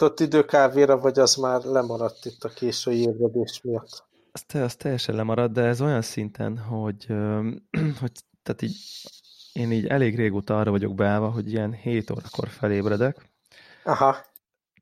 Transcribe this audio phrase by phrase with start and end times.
[0.00, 4.04] jutott idő kávéra, vagy az már lemaradt itt a késői ébredés miatt?
[4.32, 7.06] Az, te, az teljesen lemaradt, de ez olyan szinten, hogy,
[8.00, 8.12] hogy
[8.42, 8.76] tehát így,
[9.52, 13.30] én így elég régóta arra vagyok beállva, hogy ilyen 7 órakor felébredek.
[13.84, 14.16] Aha.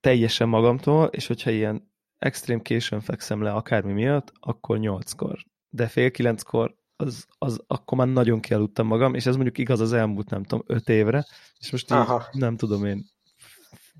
[0.01, 5.39] Teljesen magamtól, és hogyha ilyen extrém későn fekszem le akármi miatt, akkor 8-kor.
[5.69, 9.93] De fél kilenckor az, az akkor már nagyon kialudtam magam, és ez mondjuk igaz az
[9.93, 11.27] elmúlt, nem tudom, öt évre,
[11.59, 11.99] és most így,
[12.33, 13.13] nem tudom én,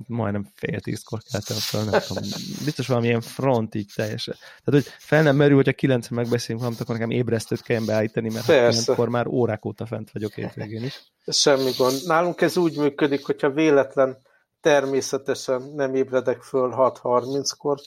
[0.07, 2.23] majdnem fél tízkor keltem fel, nem tudom,
[2.65, 4.35] biztos valamilyen front így teljesen.
[4.65, 8.89] Tehát, hogy fel nem merül, hogyha kilencre megbeszélünk valamit, akkor nekem ébresztőt kelljen beállítani, mert
[8.89, 11.03] akkor már órák óta fent vagyok hétvégén is.
[11.27, 12.07] Semmi gond.
[12.07, 14.17] Nálunk ez úgy működik, hogyha véletlen
[14.61, 17.79] természetesen nem ébredek föl 6.30-kor,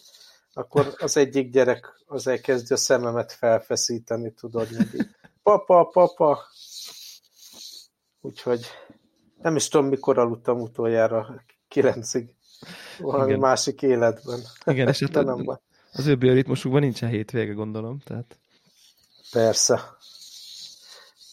[0.53, 5.15] akkor az egyik gyerek az elkezdi a szememet felfeszíteni, tudod, mindig.
[5.43, 6.39] Papa, papa!
[8.21, 8.65] Úgyhogy
[9.41, 12.33] nem is tudom, mikor aludtam utoljára kilencig.
[12.99, 13.39] Valami Igen.
[13.39, 14.39] másik életben.
[14.65, 15.59] Igen, és hát nem
[15.97, 17.99] az ő bioritmusukban nincsen hétvége, gondolom.
[17.99, 18.37] Tehát...
[19.31, 19.97] Persze.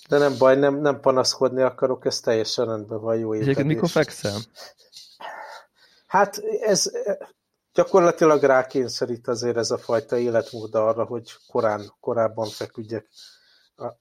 [0.09, 3.43] De nem baj, nem, nem panaszkodni akarok, ez teljesen rendben van, jó étedés.
[3.43, 4.39] Egyébként mikor fekszel?
[6.07, 6.91] Hát ez
[7.75, 13.09] gyakorlatilag rákényszerít azért ez a fajta életmód arra, hogy korán, korábban feküdjek.
[13.77, 13.93] A,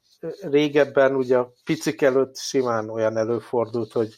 [0.42, 4.16] régebben ugye a picik előtt simán olyan előfordult, hogy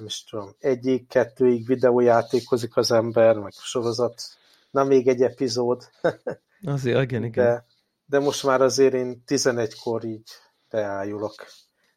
[0.00, 4.22] nem is tudom, egyik, kettőig videójátékozik az ember, meg sorozat,
[4.70, 5.90] na még egy epizód.
[6.64, 7.44] Azért, igen, igen.
[7.44, 7.64] De,
[8.04, 10.28] de most már azért én 11-kor így
[10.70, 11.34] beájulok.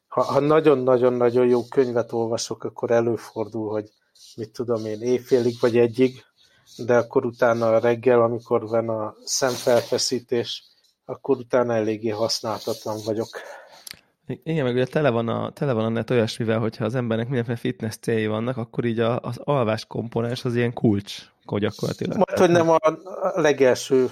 [0.08, 3.92] Ha nagyon-nagyon-nagyon jó könyvet olvasok, akkor előfordul, hogy
[4.36, 6.24] mit tudom én, éjfélig vagy egyig,
[6.78, 10.64] de akkor utána a reggel, amikor van a szemfelfeszítés,
[11.06, 13.30] akkor utána eléggé használtatlan vagyok.
[14.28, 17.58] Igen, meg ugye tele van a, tele van a net olyasmivel, hogyha az embernek mindenféle
[17.58, 22.16] fitness célja vannak, akkor így a, az alvás komponens az ilyen kulcs gyakorlatilag.
[22.16, 22.78] Majd, hogy nem a,
[23.36, 24.10] a legelső,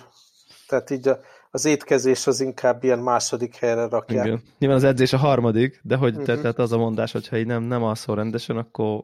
[0.68, 1.20] tehát így a,
[1.52, 4.26] az étkezés az inkább ilyen második helyre rakják.
[4.26, 4.42] Igen.
[4.60, 6.42] Nyilván az edzés a harmadik, de hogy uh-huh.
[6.42, 9.04] tehát az a mondás, hogyha így nem, nem alszol rendesen, akkor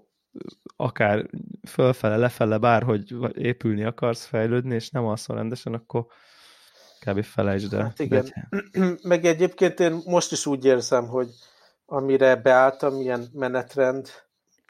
[0.75, 1.29] akár
[1.67, 6.05] fölfele, lefele, bárhogy épülni akarsz, fejlődni, és nem alszol rendesen, akkor
[6.99, 7.23] kb.
[7.23, 7.81] felejtsd el.
[7.81, 8.23] Hát igen.
[8.23, 8.63] De...
[9.11, 11.29] Meg egyébként én most is úgy érzem, hogy
[11.85, 14.09] amire beálltam, ilyen menetrend,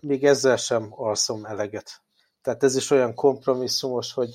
[0.01, 2.01] még ezzel sem alszom eleget.
[2.41, 4.29] Tehát ez is olyan kompromisszumos, hogy,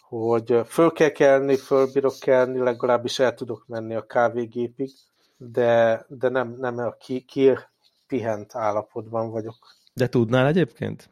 [0.00, 4.90] hogy föl kell kelni, fölbírok kelni, legalábbis el tudok menni a kávégépig,
[5.36, 7.58] de, de nem, nem a ki, ki
[8.06, 9.56] pihent állapotban vagyok.
[9.92, 11.10] De tudnál egyébként?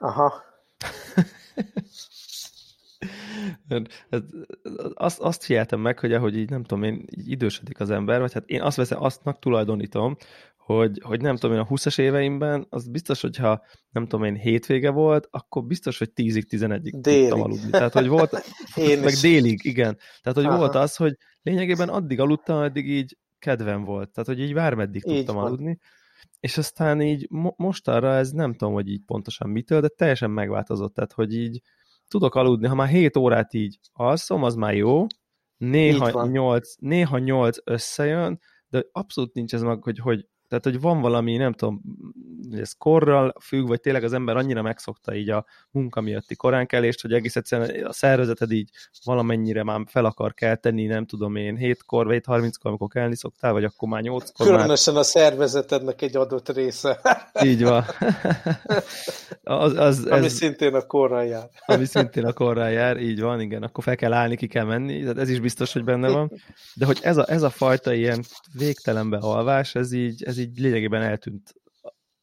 [0.00, 0.42] Aha.
[4.94, 8.32] azt, azt figyeltem meg, hogy ahogy így nem tudom én, így idősödik az ember, vagy
[8.32, 10.16] hát én azt veszem, astnak tulajdonítom,
[10.56, 14.90] hogy, hogy nem tudom én a 20-as éveimben, az biztos, hogyha nem tudom én hétvége
[14.90, 17.70] volt, akkor biztos, hogy 10-ig, 11-ig tudtam aludni.
[17.70, 18.44] Tehát, hogy volt,
[18.74, 19.20] én meg is.
[19.20, 19.98] délig, igen.
[20.22, 20.56] Tehát, hogy Aha.
[20.56, 24.10] volt az, hogy lényegében addig aludtam, addig így kedvem volt.
[24.10, 25.64] Tehát, hogy így vármeddig tudtam így aludni.
[25.64, 25.78] Van
[26.40, 30.30] és aztán így mo most arra ez nem tudom, hogy így pontosan mitől, de teljesen
[30.30, 31.60] megváltozott, tehát hogy így
[32.10, 35.06] tudok aludni, ha már 7 órát így alszom, az már jó,
[35.56, 41.00] néha 8, néha 8 összejön, de abszolút nincs ez meg, hogy, hogy tehát, hogy van
[41.00, 41.80] valami, nem tudom,
[42.52, 47.12] ez korral függ, vagy tényleg az ember annyira megszokta így a munka miatti koránkelést, hogy
[47.12, 48.70] egész egyszerűen a szervezeted így
[49.04, 53.64] valamennyire már fel akar kelteni, nem tudom én, 7-kor, vagy 30-kor, amikor kelni szoktál, vagy
[53.64, 55.02] akkor már 8-kor Különösen már...
[55.02, 57.00] a szervezetednek egy adott része.
[57.44, 57.84] Így van.
[59.42, 61.48] az, az, ami ez, szintén a korral jár.
[61.66, 65.06] ami szintén a korral jár, így van, igen, akkor fel kell állni, ki kell menni,
[65.16, 66.32] ez is biztos, hogy benne van.
[66.74, 71.02] De hogy ez a, ez a fajta ilyen végtelenbe alvás, ez így, ez így lényegében
[71.02, 71.54] eltűnt.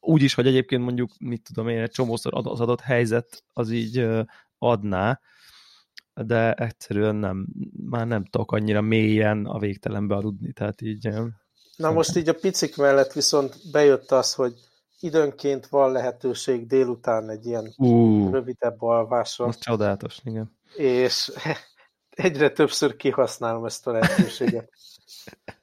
[0.00, 4.08] Úgy is, hogy egyébként mondjuk, mit tudom én, egy csomószor az adott helyzet az így
[4.58, 5.20] adná,
[6.14, 7.46] de egyszerűen nem,
[7.90, 11.08] már nem tudok annyira mélyen a végtelenbe aludni, tehát így...
[11.76, 14.54] Na most így a picik mellett viszont bejött az, hogy
[15.00, 19.44] időnként van lehetőség délután egy ilyen uh, rövidebb alvásra.
[19.44, 20.58] Az csodálatos, igen.
[20.76, 21.32] És
[22.10, 24.70] egyre többször kihasználom ezt a lehetőséget.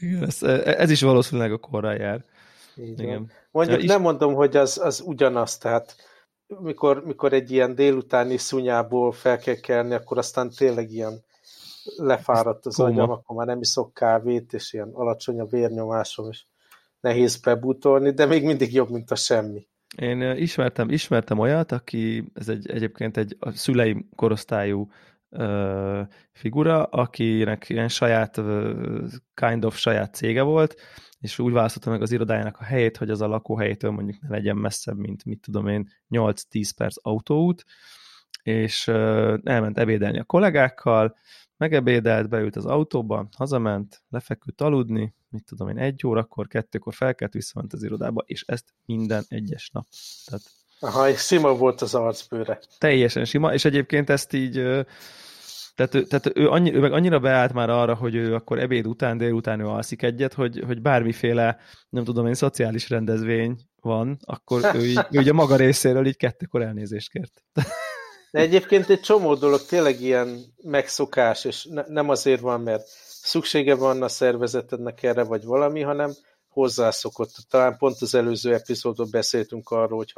[0.00, 2.24] Igen, ez, ez is valószínűleg a korral jár.
[2.76, 3.30] Igen.
[3.50, 4.02] Mondjuk ja, nem is...
[4.02, 5.96] mondom, hogy az, az ugyanaz, tehát
[6.46, 11.24] mikor, mikor egy ilyen délutáni szunyából fel kell kelni, akkor aztán tényleg ilyen
[11.96, 12.88] lefáradt az Kóma.
[12.88, 16.44] agyam, akkor már nem iszok kávét, és ilyen alacsony a vérnyomásom, és
[17.00, 19.66] nehéz bebutolni, de még mindig jobb, mint a semmi.
[19.96, 24.90] Én ismertem, ismertem olyat, aki, ez egy, egyébként egy a szüleim korosztályú
[26.32, 28.40] figura, akinek ilyen saját,
[29.34, 30.74] kind of saját cége volt,
[31.20, 34.56] és úgy választotta meg az irodájának a helyét, hogy az a lakóhelyétől mondjuk ne legyen
[34.56, 37.64] messzebb, mint mit tudom én, 8-10 perc autóút,
[38.42, 38.88] és
[39.42, 41.16] elment ebédelni a kollégákkal,
[41.56, 47.72] megebédelt, beült az autóba, hazament, lefeküdt aludni, mit tudom én, egy órakor, kettőkor felkelt, visszament
[47.72, 49.86] az irodába, és ezt minden egyes nap.
[50.24, 50.42] Tehát
[50.84, 52.60] Aha, és sima volt az arcbőre.
[52.78, 54.52] Teljesen sima, és egyébként ezt így,
[55.74, 58.86] tehát, ő, tehát ő, annyi, ő meg annyira beállt már arra, hogy ő akkor ebéd
[58.86, 61.58] után, délután ő alszik egyet, hogy, hogy bármiféle,
[61.88, 66.16] nem tudom én, szociális rendezvény van, akkor ő, így, ő így a maga részéről így
[66.16, 67.42] kettőkor elnézést kért.
[68.30, 72.86] De egyébként egy csomó dolog tényleg ilyen megszokás, és ne, nem azért van, mert
[73.22, 76.12] szüksége van a szervezetednek erre, vagy valami, hanem
[76.48, 77.30] hozzászokott.
[77.48, 80.12] Talán pont az előző epizódban beszéltünk arról, hogy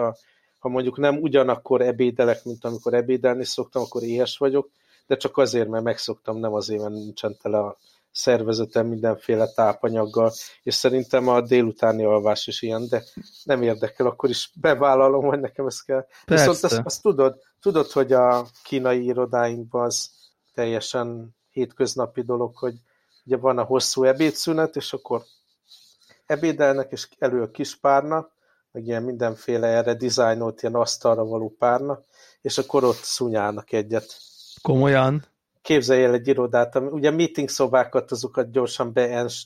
[0.64, 4.70] ha, mondjuk nem ugyanakkor ebédelek, mint amikor ebédelni szoktam, akkor éhes vagyok,
[5.06, 7.76] de csak azért, mert megszoktam, nem azért, mert nincsen tele a
[8.10, 10.32] szervezetem mindenféle tápanyaggal,
[10.62, 13.04] és szerintem a délutáni alvás is ilyen, de
[13.42, 16.06] nem érdekel, akkor is bevállalom, hogy nekem ez kell.
[16.24, 16.48] Persze.
[16.48, 20.10] Viszont azt, azt tudod, tudod, hogy a kínai irodáinkban az
[20.54, 22.74] teljesen hétköznapi dolog, hogy
[23.24, 25.22] ugye van a hosszú ebédszünet, és akkor
[26.26, 28.32] ebédelnek, és elő a kis párna,
[28.74, 32.00] meg ilyen mindenféle erre dizájnolt ilyen asztalra való párna,
[32.40, 34.16] és akkor ott szunyálnak egyet.
[34.62, 35.24] Komolyan?
[35.62, 38.92] Képzelj el egy irodát, ami, ugye meeting szobákat azokat gyorsan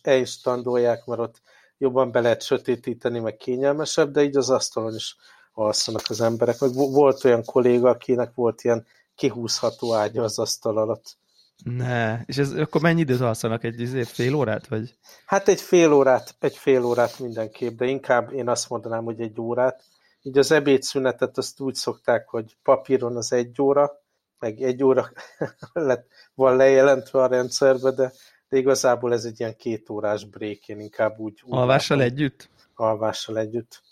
[0.03, 1.41] beinstandolják, mert ott
[1.79, 5.17] jobban be lehet sötétíteni, meg kényelmesebb, de így az asztalon is
[5.53, 6.61] alszanak az emberek.
[6.61, 11.17] Meg volt olyan kolléga, akinek volt ilyen kihúzható ágya az asztal alatt.
[11.65, 13.65] Ne, és ez, akkor mennyi időt alszanak?
[13.65, 14.67] Egy izé, fél órát?
[14.67, 14.95] Vagy?
[15.27, 19.41] Hát egy fél órát, egy fél órát mindenképp, de inkább én azt mondanám, hogy egy
[19.41, 19.85] órát.
[20.23, 24.03] Így az ebédszünetet azt úgy szokták, hogy papíron az egy óra,
[24.39, 25.11] meg egy óra
[25.73, 28.13] lett, van lejelentve a rendszerbe, de,
[28.49, 31.41] de igazából ez egy ilyen két órás break, én inkább úgy...
[31.45, 32.13] úgy Alvással látom.
[32.13, 32.49] együtt?
[32.75, 33.83] Alvással együtt.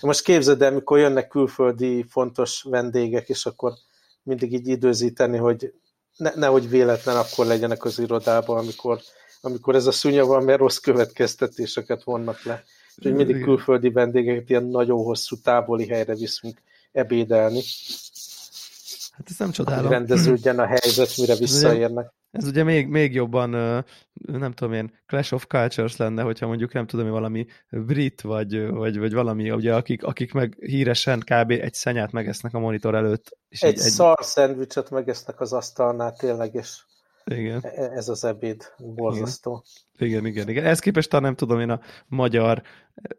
[0.00, 3.72] Most képzeld el, mikor jönnek külföldi fontos vendégek, és akkor
[4.22, 5.72] mindig így időzíteni, hogy
[6.18, 9.00] ne, nehogy véletlen akkor legyenek az irodában, amikor,
[9.40, 12.64] amikor ez a szúnya mert rossz következtetéseket vonnak le.
[12.96, 16.58] Úgyhogy mindig külföldi vendégeket ilyen nagyon hosszú távoli helyre viszünk
[16.92, 17.62] ebédelni.
[19.10, 19.82] Hát ez nem csodálom.
[19.82, 22.12] Hogy rendeződjen a helyzet, mire visszaérnek.
[22.30, 23.50] Ez ugye még, még jobban,
[24.12, 28.98] nem tudom én, Clash of Cultures lenne, hogyha mondjuk nem tudom, valami brit, vagy, vagy,
[28.98, 31.50] vagy valami, ugye, akik, akik meg híresen kb.
[31.50, 33.38] egy szenyát megesznek a monitor előtt.
[33.48, 36.82] És egy, egy szar szendvicset megesznek az asztalnál tényleg, és
[37.24, 37.64] igen.
[37.94, 39.64] ez az ebéd borzasztó.
[39.98, 40.08] Igen.
[40.08, 40.64] igen, igen, igen.
[40.64, 42.62] Ez képest nem tudom én a magyar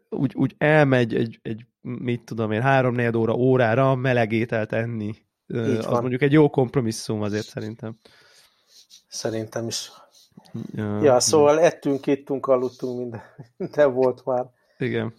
[0.08, 5.14] úgy, úgy elmegy egy, egy mit tudom én, három óra órára melegételt enni.
[5.46, 7.98] Az mondjuk egy jó kompromisszum azért szerintem.
[9.08, 9.92] Szerintem is.
[10.74, 13.22] Ja, ja szóval ettünk, ittunk, aludtunk, minden,
[13.56, 14.46] minden volt már.
[14.78, 15.14] Igen.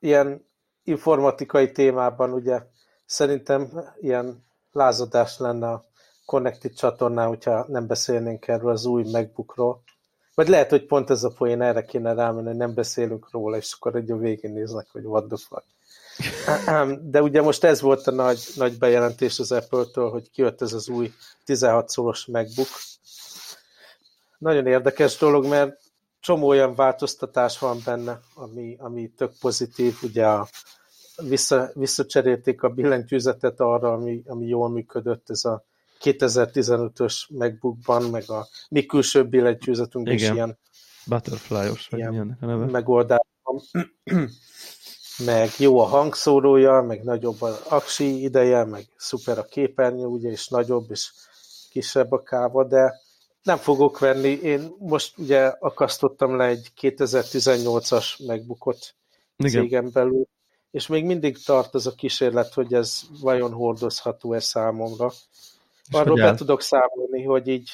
[0.00, 0.46] Ilyen
[0.84, 2.62] informatikai témában ugye
[3.06, 3.70] szerintem
[4.00, 5.84] ilyen lázadás lenne a
[6.26, 9.82] Connected csatornán, hogyha nem beszélnénk erről az új MacBookról.
[10.34, 13.72] Vagy lehet, hogy pont ez a poén erre kéne rámenni, hogy nem beszélünk róla, és
[13.72, 15.64] akkor egy a végén néznek, hogy what the fuck.
[17.00, 20.88] De ugye most ez volt a nagy, nagy bejelentés az Apple-től, hogy kijött ez az
[20.88, 21.12] új
[21.44, 22.68] 16 szoros MacBook.
[24.38, 25.80] Nagyon érdekes dolog, mert
[26.20, 29.94] csomó olyan változtatás van benne, ami, ami tök pozitív.
[30.02, 30.48] Ugye a,
[31.22, 35.64] vissza, visszacserélték a billentyűzetet arra, ami, ami jól működött, ez a
[36.00, 40.58] 2015-ös MacBookban, meg a mi külső billentyűzetünk is ilyen
[41.06, 42.64] Butterfly-os, vagy milyen a neve?
[42.64, 43.62] megoldás van
[45.18, 50.48] meg jó a hangszórója, meg nagyobb az aksi ideje, meg szuper a képernyő, ugye, és
[50.48, 51.10] nagyobb, és
[51.70, 53.00] kisebb a káva, de
[53.42, 54.28] nem fogok venni.
[54.28, 58.94] Én most ugye akasztottam le egy 2018-as megbukott
[59.36, 60.26] cégem belül,
[60.70, 65.12] és még mindig tart az a kísérlet, hogy ez vajon hordozható-e számomra.
[65.90, 67.70] Arról be tudok számolni, hogy így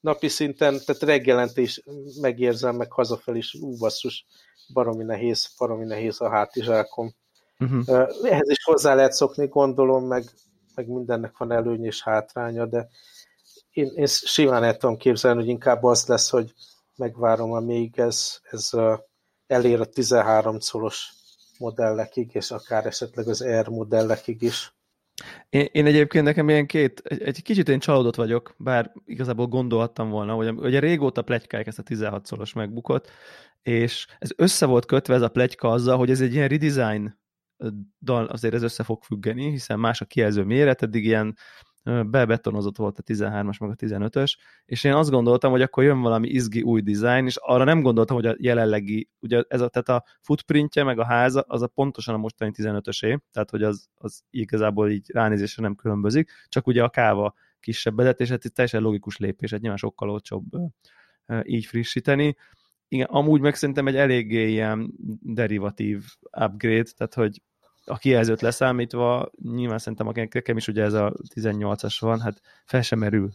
[0.00, 1.82] napi szinten, tehát reggelente is
[2.20, 4.26] megérzem, meg hazafelé is, ú, basszus,
[4.72, 7.14] baromi nehéz, baromi nehéz a hátizsákom.
[7.58, 8.08] Uh-huh.
[8.22, 10.24] Ehhez is hozzá lehet szokni, gondolom, meg,
[10.74, 12.88] meg mindennek van előny és hátránya, de
[13.70, 16.54] én, én simán el tudom képzelni, hogy inkább az lesz, hogy
[16.96, 18.70] megvárom, amíg ez, ez
[19.46, 21.12] elér a 13 szoros
[21.58, 24.74] modellekig, és akár esetleg az R modellekig is.
[25.48, 30.10] Én, én egyébként nekem ilyen két, egy, egy kicsit én csalódott vagyok, bár igazából gondolhattam
[30.10, 33.10] volna, hogy ugye régóta plegykálják ezt a 16 szoros megbukott,
[33.62, 37.18] és ez össze volt kötve ez a plegyka azzal, hogy ez egy ilyen redesign
[38.00, 41.36] dal, azért ez össze fog függeni, hiszen más a kijelző méret, eddig ilyen
[41.82, 46.28] bebetonozott volt a 13-as meg a 15-ös, és én azt gondoltam, hogy akkor jön valami
[46.28, 50.04] izgi új dizájn, és arra nem gondoltam, hogy a jelenlegi, ugye ez a, tehát a
[50.20, 54.90] footprintje meg a háza, az a pontosan a mostani 15-ösé, tehát hogy az, az igazából
[54.90, 59.60] így ránézésre nem különbözik, csak ugye a káva kisebbedet, és ez teljesen logikus lépés, egy
[59.60, 60.44] nyilván sokkal olcsóbb
[61.42, 62.36] így frissíteni.
[62.92, 64.92] Igen, amúgy meg szerintem egy eléggé ilyen
[65.22, 67.42] derivatív upgrade, tehát hogy
[67.84, 72.98] a kijelzőt leszámítva, nyilván szerintem nekem is ugye ez a 18-as van, hát fel sem
[72.98, 73.30] merül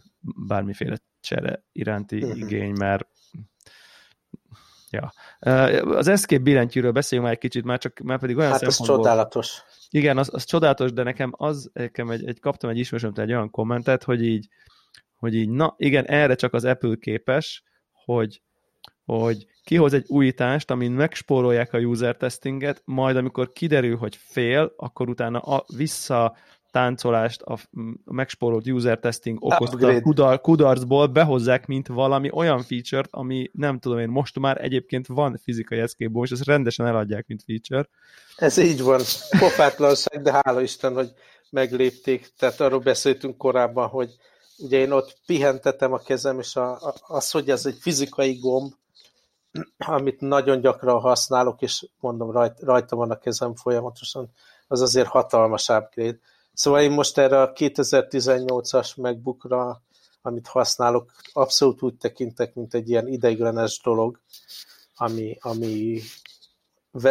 [0.46, 2.38] bármiféle csere iránti uh-huh.
[2.38, 3.08] igény, mert
[4.90, 5.12] ja.
[5.84, 9.62] Az Escape billentyűről beszéljünk már egy kicsit, már csak már pedig olyan Hát az csodálatos.
[9.90, 13.50] Igen, az, az csodálatos, de nekem az, nekem egy, egy kaptam egy ismerősömtől egy olyan
[13.50, 14.48] kommentet, hogy így,
[15.16, 17.62] hogy így, na igen, erre csak az Apple képes,
[18.04, 18.42] hogy
[19.06, 25.08] hogy kihoz egy újítást, amin megspórolják a user testinget, majd amikor kiderül, hogy fél, akkor
[25.08, 26.36] utána a vissza
[26.70, 27.58] táncolást a
[28.04, 34.08] megspórolt user testing okozta kudar, kudarcból behozzák, mint valami olyan feature-t, ami nem tudom én,
[34.08, 37.88] most már egyébként van fizikai escape és ezt rendesen eladják, mint feature.
[38.36, 39.00] Ez így van.
[39.38, 41.10] Pofátlanság, de hála Isten, hogy
[41.50, 42.32] meglépték.
[42.38, 44.10] Tehát arról beszéltünk korábban, hogy
[44.58, 48.72] ugye én ott pihentetem a kezem, és a, a, az, hogy ez egy fizikai gomb,
[49.78, 54.30] amit nagyon gyakran használok, és mondom, rajt, rajta van a kezem folyamatosan,
[54.66, 56.18] az azért hatalmas upgrade.
[56.52, 59.82] Szóval én most erre a 2018-as MacBookra,
[60.22, 64.20] amit használok, abszolút úgy tekintek, mint egy ilyen ideiglenes dolog,
[64.94, 66.00] ami, ami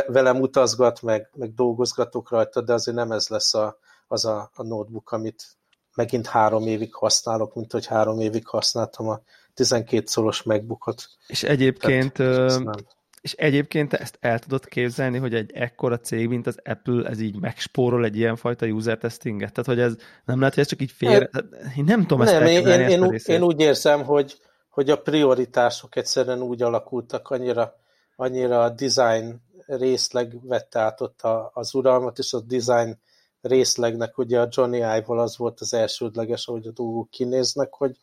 [0.07, 4.63] velem utazgat, meg, meg dolgozgatok rajta, de azért nem ez lesz a, az a, a
[4.63, 5.57] notebook, amit
[5.95, 9.21] megint három évig használok, mint hogy három évig használtam a
[9.55, 11.09] 12 szoros megbukott.
[11.27, 12.85] És egyébként, Tehát,
[13.25, 17.39] és egyébként ezt el tudod képzelni, hogy egy ekkora cég, mint az Apple, ez így
[17.39, 19.53] megspórol egy ilyenfajta user testinget?
[19.53, 19.95] Tehát, hogy ez
[20.25, 21.29] nem lehet, hogy ez csak így fél...
[21.31, 21.45] Hát,
[21.77, 24.38] én nem tudom nem, ezt én, én, én, én úgy érzem, hogy,
[24.69, 27.75] hogy a prioritások egyszerűen úgy alakultak, annyira,
[28.15, 32.97] annyira a design részleg vette át ott a, az uralmat, és a design
[33.41, 37.97] részlegnek ugye a Johnny Ive-val az volt az elsődleges, ahogy a dolgok kinéznek, hogy,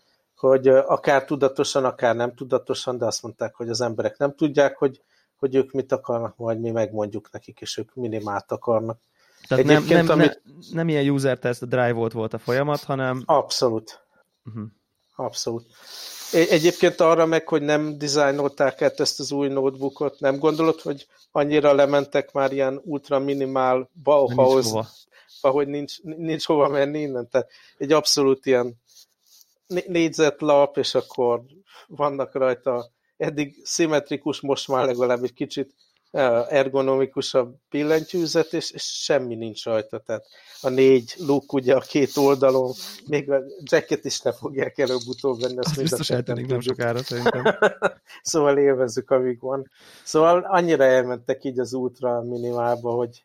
[0.49, 5.01] hogy akár tudatosan, akár nem tudatosan, de azt mondták, hogy az emberek nem tudják, hogy,
[5.37, 8.99] hogy ők mit akarnak, majd mi megmondjuk nekik, és ők minimált akarnak.
[9.49, 10.43] Tehát nem, nem, amit...
[10.45, 13.23] nem, nem ilyen user test drive volt volt a folyamat, hanem...
[13.27, 14.07] Abszolút.
[14.45, 14.65] Uh-huh.
[15.17, 15.67] Abszolút.
[16.33, 21.73] Egyébként arra meg, hogy nem dizájnolták át ezt az új notebookot, nem gondolod, hogy annyira
[21.73, 24.67] lementek már ilyen ultra minimál Bauhaus,
[25.41, 27.29] ahogy nincs, nincs hova menni innen.
[27.29, 28.82] Tehát egy abszolút ilyen
[29.67, 31.43] négyzetlap, és akkor
[31.87, 35.75] vannak rajta eddig szimmetrikus, most már legalább egy kicsit
[36.49, 39.99] ergonomikusabb billentyűzet, és, és semmi nincs rajta.
[39.99, 40.25] Tehát
[40.61, 42.73] a négy luk ugye a két oldalon,
[43.07, 45.59] még a jacket is ne fogják előbb-utóbb venni.
[45.59, 47.59] Azt, azt biztos eltenik nem sokára szerintem.
[48.23, 49.71] szóval élvezzük, amíg van.
[50.05, 53.25] Szóval annyira elmentek így az ultra minimálba, hogy,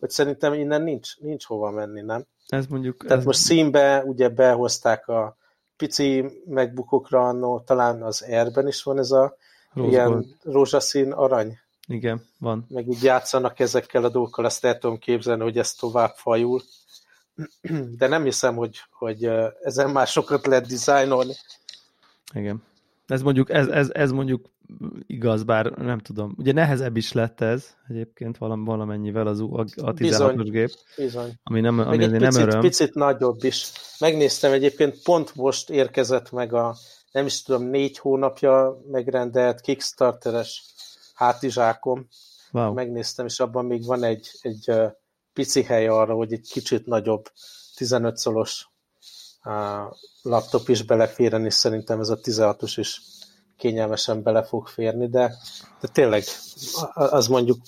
[0.00, 2.26] hogy szerintem innen nincs, nincs hova menni, nem?
[2.48, 3.02] Ez mondjuk...
[3.02, 3.24] Tehát ez...
[3.24, 5.37] most színbe ugye behozták a
[5.78, 9.36] pici megbukokra annó, talán az Airben is van ez a
[9.72, 10.26] Rose ilyen gold.
[10.42, 11.58] rózsaszín arany.
[11.86, 12.66] Igen, van.
[12.68, 16.62] Meg úgy játszanak ezekkel a dolgokkal, azt el tudom képzelni, hogy ez tovább fajul.
[17.98, 19.30] De nem hiszem, hogy, hogy
[19.62, 21.34] ezen már sokat lehet dizájnolni.
[22.34, 22.62] Igen.
[23.06, 24.46] Ez mondjuk, ez, ez, ez mondjuk
[25.06, 26.34] igaz, bár nem tudom.
[26.38, 30.70] Ugye nehezebb is lett ez egyébként valam, valamennyivel az a, a 16-os gép.
[30.96, 31.38] Bizony.
[31.42, 32.60] Ami nem, ami nem picit, öröm.
[32.60, 33.72] picit nagyobb is.
[34.00, 36.76] Megnéztem egyébként, pont most érkezett meg a
[37.12, 40.64] nem is tudom, négy hónapja megrendelt Kickstarteres
[41.14, 42.08] hátizsákom.
[42.52, 42.72] Wow.
[42.72, 44.72] Megnéztem, és abban még van egy, egy
[45.32, 47.24] pici hely arra, hogy egy kicsit nagyobb
[47.76, 48.68] 15 szolos
[50.22, 53.00] laptop is beleférjen, és szerintem ez a 16-os is
[53.58, 55.34] kényelmesen bele fog férni, de,
[55.80, 56.22] de tényleg
[56.94, 57.58] az mondjuk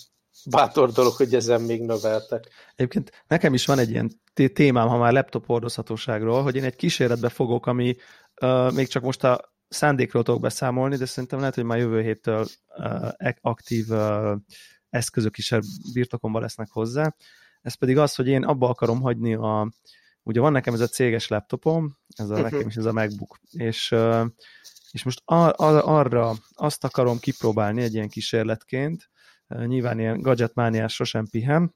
[0.51, 2.49] bátor dolog, hogy ezen még növeltek.
[2.75, 4.21] Egyébként nekem is van egy ilyen
[4.53, 7.97] témám, ha már laptop hordozhatóságról, hogy én egy kísérletbe fogok, ami
[8.43, 12.47] uh, még csak most a szándékról tudok beszámolni, de szerintem lehet, hogy már jövő héttől
[12.77, 14.37] uh, aktív uh,
[14.91, 15.55] eszközök is
[15.93, 17.15] birtokomban lesznek hozzá.
[17.63, 19.73] Ez pedig az, hogy én abba akarom hagyni a,
[20.23, 22.51] ugye van nekem ez a céges laptopom, ez a, uh-huh.
[22.51, 24.27] nekem is ez a MacBook, és, uh,
[24.93, 29.11] és most ar- ar- arra azt akarom kipróbálni egy ilyen kísérletként,
[29.49, 31.75] uh, nyilván ilyen gadgetmániás sosem pihem,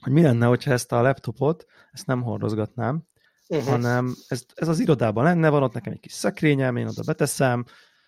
[0.00, 3.02] hogy mi lenne, hogyha ezt a laptopot, ezt nem hordozgatnám,
[3.48, 3.68] uh-huh.
[3.68, 7.64] hanem ez, ez az irodában lenne, van ott nekem egy kis szekrényem, én oda beteszem,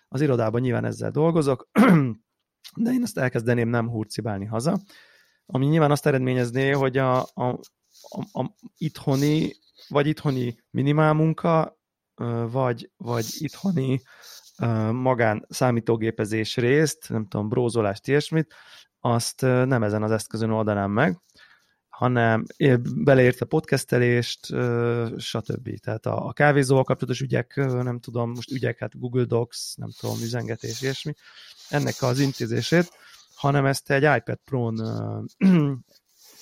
[0.07, 1.69] az irodában nyilván ezzel dolgozok,
[2.83, 4.79] de én ezt elkezdeném nem hurcibálni haza,
[5.45, 7.59] ami nyilván azt eredményezné, hogy a, a,
[8.01, 9.51] a, a itthoni
[9.87, 11.76] vagy itthoni minimál munka,
[12.51, 14.01] vagy, vagy itthoni
[14.91, 18.53] magán számítógépezés részt, nem tudom, brózolást, ilyesmit,
[18.99, 21.19] azt nem ezen az eszközön oldanám meg,
[21.89, 22.43] hanem
[22.95, 24.45] beleérte podcastelést,
[25.17, 25.79] stb.
[25.79, 30.15] Tehát a, a kávézóval kapcsolatos ügyek, nem tudom, most ügyek, hát Google Docs, nem tudom,
[30.21, 31.13] üzengetés, ilyesmi,
[31.69, 32.89] ennek az intézését,
[33.35, 34.75] hanem ezt egy iPad Pro-n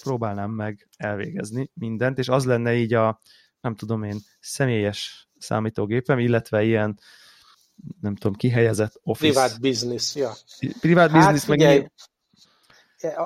[0.04, 3.20] próbálnám meg elvégezni mindent, és az lenne így a,
[3.62, 7.00] nem tudom én, személyes számítógépem, illetve ilyen,
[8.02, 9.32] nem tudom, kihelyezett office.
[9.32, 10.34] Privát business, ja.
[10.80, 11.92] Privát hát, meg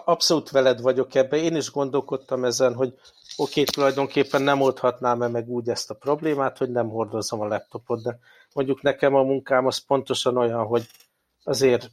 [0.05, 1.39] abszolút veled vagyok ebben.
[1.39, 2.93] Én is gondolkodtam ezen, hogy
[3.35, 8.03] oké, okay, tulajdonképpen nem oldhatnám-e meg úgy ezt a problémát, hogy nem hordozom a laptopot,
[8.03, 8.19] de
[8.53, 10.87] mondjuk nekem a munkám az pontosan olyan, hogy
[11.43, 11.91] azért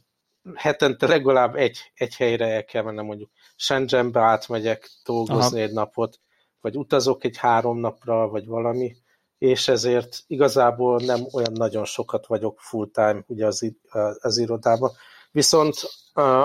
[0.55, 5.67] hetente legalább egy, egy helyre el kell mennem, mondjuk Shenzhenbe átmegyek dolgozni Aha.
[5.67, 6.19] egy napot,
[6.61, 8.95] vagy utazok egy három napra, vagy valami,
[9.37, 13.71] és ezért igazából nem olyan nagyon sokat vagyok full-time ugye az,
[14.19, 14.91] az irodában.
[15.31, 15.75] Viszont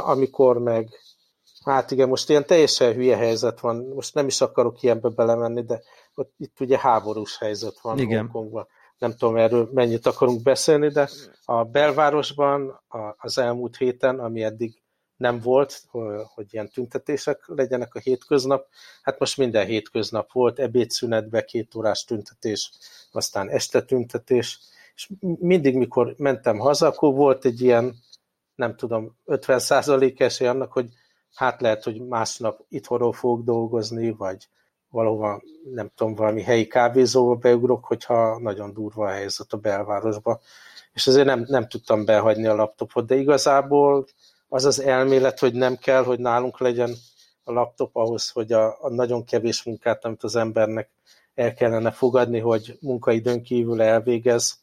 [0.05, 0.89] amikor meg
[1.65, 5.83] Hát igen, most ilyen teljesen hülye helyzet van, most nem is akarok ilyenbe belemenni, de
[6.15, 8.19] ott itt ugye háborús helyzet van igen.
[8.19, 8.67] Hongkongban.
[8.99, 11.09] Nem tudom erről mennyit akarunk beszélni, de
[11.45, 12.83] a belvárosban
[13.17, 14.82] az elmúlt héten, ami eddig
[15.23, 15.83] nem volt,
[16.35, 18.67] hogy ilyen tüntetések legyenek a hétköznap,
[19.03, 22.71] hát most minden hétköznap volt, ebédszünetbe két órás tüntetés,
[23.13, 24.59] aztán este tüntetés,
[24.95, 27.95] és mindig, mikor mentem haza, akkor volt egy ilyen,
[28.55, 29.61] nem tudom, 50
[30.17, 30.89] esély annak, hogy
[31.35, 34.49] hát lehet, hogy másnap itthonról fogok dolgozni, vagy
[34.91, 35.43] valahova,
[35.75, 40.41] nem tudom, valami helyi kávézóba beugrok, hogyha nagyon durva a helyzet a belvárosba.
[40.93, 44.07] És ezért nem, nem tudtam behagyni a laptopot, de igazából
[44.53, 46.97] az az elmélet, hogy nem kell, hogy nálunk legyen
[47.45, 50.91] a laptop ahhoz, hogy a, a nagyon kevés munkát, amit az embernek
[51.35, 54.59] el kellene fogadni, hogy munkaidőn kívül elvégez,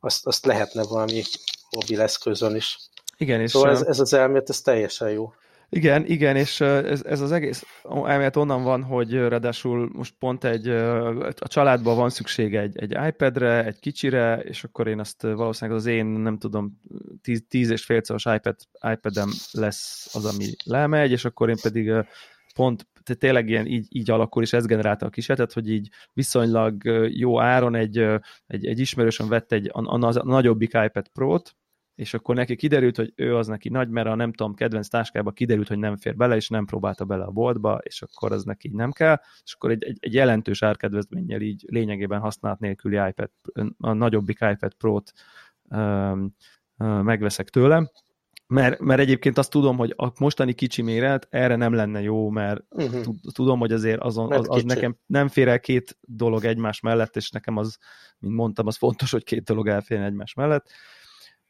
[0.00, 1.22] azt, azt lehetne valami
[1.70, 2.78] mobil eszközön is.
[3.16, 5.32] Igen, és szóval ez, ez az elmélet, ez teljesen jó.
[5.72, 10.68] Igen, igen, és ez, ez az egész elmélet onnan van, hogy ráadásul most pont egy,
[10.68, 15.86] a családban van szüksége egy, egy iPad-re, egy kicsire, és akkor én azt valószínűleg az
[15.86, 16.80] én, nem tudom,
[17.22, 18.56] tíz, tíz és félszoros iPad,
[18.92, 21.92] iPad-em lesz az, ami lemegy, és akkor én pedig
[22.54, 22.86] pont
[23.18, 27.74] tényleg ilyen így, így alakul, és ez generálta a kísérletet, hogy így viszonylag jó áron
[27.74, 27.98] egy,
[28.46, 31.56] egy, egy ismerősön vett egy a, a, a nagyobbik iPad Pro-t,
[32.00, 35.30] és akkor neki kiderült, hogy ő az neki nagy, mert a nem tudom, kedvenc táskába
[35.30, 38.70] kiderült, hogy nem fér bele, és nem próbálta bele a boltba, és akkor az neki
[38.72, 43.30] nem kell, és akkor egy, egy, egy jelentős árkedvezménnyel így lényegében használat nélküli iPad,
[43.78, 45.12] a nagyobbik iPad Pro-t
[45.62, 46.34] um,
[47.02, 47.90] megveszek tőle,
[48.46, 52.64] mert, mert egyébként azt tudom, hogy a mostani kicsi méret erre nem lenne jó, mert
[52.70, 53.14] uh-huh.
[53.32, 57.30] tudom, hogy azért azon, az, az nekem nem fér el két dolog egymás mellett, és
[57.30, 57.78] nekem az,
[58.18, 60.70] mint mondtam, az fontos, hogy két dolog elférjen egymás mellett,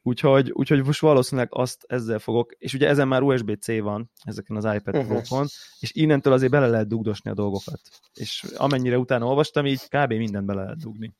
[0.03, 4.63] Úgyhogy, úgyhogy most valószínűleg azt ezzel fogok, és ugye ezen már USB-C van, ezeken az
[4.75, 5.07] iPad uh-huh.
[5.07, 5.47] Pro-kon,
[5.79, 7.81] és innentől azért bele lehet dugdosni a dolgokat.
[8.13, 10.13] És amennyire utána olvastam, így kb.
[10.13, 11.13] mindent bele lehet dugni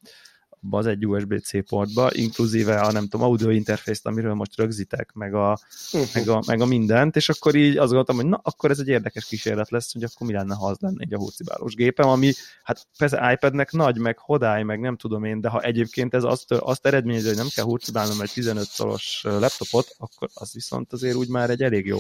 [0.64, 5.34] abba az egy USB-C portba, inkluzíve a nem tudom, audio interfészt, amiről most rögzítek, meg
[5.34, 5.58] a,
[5.94, 6.10] uh-huh.
[6.14, 8.88] meg, a, meg a mindent, és akkor így azt gondoltam, hogy na, akkor ez egy
[8.88, 12.32] érdekes kísérlet lesz, hogy akkor mi lenne, ha az lenne egy a hurcibálós gépem, ami
[12.64, 16.52] hát persze iPadnek nagy, meg hodály, meg nem tudom én, de ha egyébként ez azt,
[16.52, 21.30] azt eredményezi, hogy nem kell hurcibálnom egy 15 szoros laptopot, akkor az viszont azért úgy
[21.30, 22.00] már egy elég jó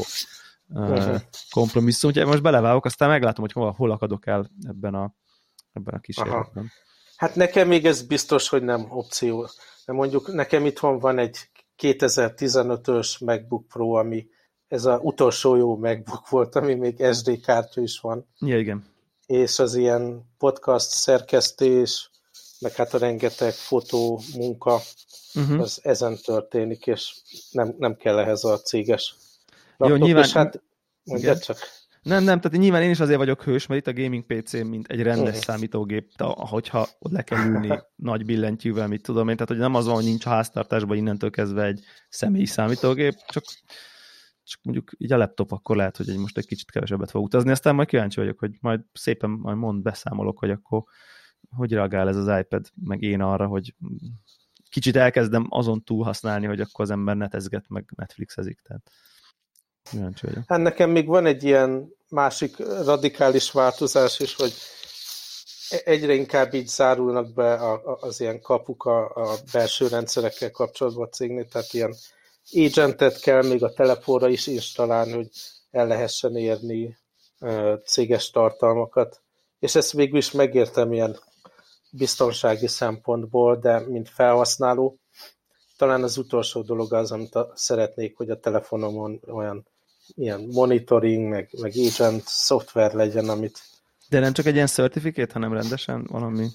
[0.67, 1.21] uh-huh.
[1.49, 5.13] kompromisszum, úgyhogy most belevágok, aztán meglátom, hogy hol, hol akadok el ebben a,
[5.73, 6.63] ebben a kísérletben.
[6.63, 6.89] Aha.
[7.21, 9.49] Hát nekem még ez biztos, hogy nem opció.
[9.85, 11.37] De mondjuk nekem itthon van egy
[11.77, 14.27] 2015-ös MacBook Pro, ami
[14.67, 18.27] ez az utolsó jó MacBook volt, ami még SD kártya is van.
[18.39, 18.85] Ja, igen.
[19.25, 22.09] És az ilyen podcast szerkesztés,
[22.59, 24.79] meg hát a rengeteg fotó, munka,
[25.33, 25.59] uh-huh.
[25.59, 27.15] az ezen történik, és
[27.51, 29.15] nem, nem kell ehhez a céges
[29.77, 29.97] laptop.
[29.99, 30.23] Jó, nyilván...
[30.23, 30.61] És hát,
[31.03, 31.57] mondja csak.
[32.01, 34.87] Nem, nem, tehát nyilván én is azért vagyok hős, mert itt a gaming PC, mint
[34.87, 35.43] egy rendes uh-huh.
[35.43, 39.95] számítógép, hogyha le kell ülni nagy billentyűvel, mit tudom én, tehát hogy nem az van,
[39.95, 43.43] hogy nincs a háztartásban innentől kezdve egy személyi számítógép, csak,
[44.43, 47.51] csak mondjuk így a laptop akkor lehet, hogy egy most egy kicsit kevesebbet fog utazni,
[47.51, 50.83] aztán majd kíváncsi vagyok, hogy majd szépen majd mond, beszámolok, hogy akkor
[51.49, 53.75] hogy reagál ez az iPad, meg én arra, hogy
[54.69, 58.91] kicsit elkezdem azon túl használni, hogy akkor az ember netezget, meg Netflixezik, tehát
[60.47, 64.53] Hát nekem még van egy ilyen másik radikális változás is, hogy
[65.83, 67.59] egyre inkább így zárulnak be
[67.99, 71.95] az ilyen kapuk a, a belső rendszerekkel kapcsolatban a cégnél, tehát ilyen
[72.51, 75.29] agentet kell még a telefonra is installálni, hogy
[75.71, 76.97] el lehessen érni
[77.85, 79.21] céges tartalmakat.
[79.59, 81.19] És ezt végül is megértem ilyen
[81.91, 84.99] biztonsági szempontból, de mint felhasználó,
[85.77, 89.67] talán az utolsó dolog az, amit a, szeretnék, hogy a telefonomon olyan
[90.15, 93.59] ilyen monitoring, meg, meg agent szoftver legyen, amit...
[94.09, 96.47] De nem csak egy ilyen certificate, hanem rendesen valami...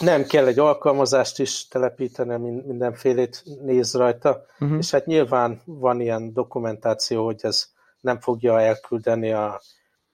[0.00, 4.78] Nem, kell egy alkalmazást is telepíteni, mindenfélét néz rajta, uh-huh.
[4.78, 7.68] és hát nyilván van ilyen dokumentáció, hogy ez
[8.00, 9.60] nem fogja elküldeni a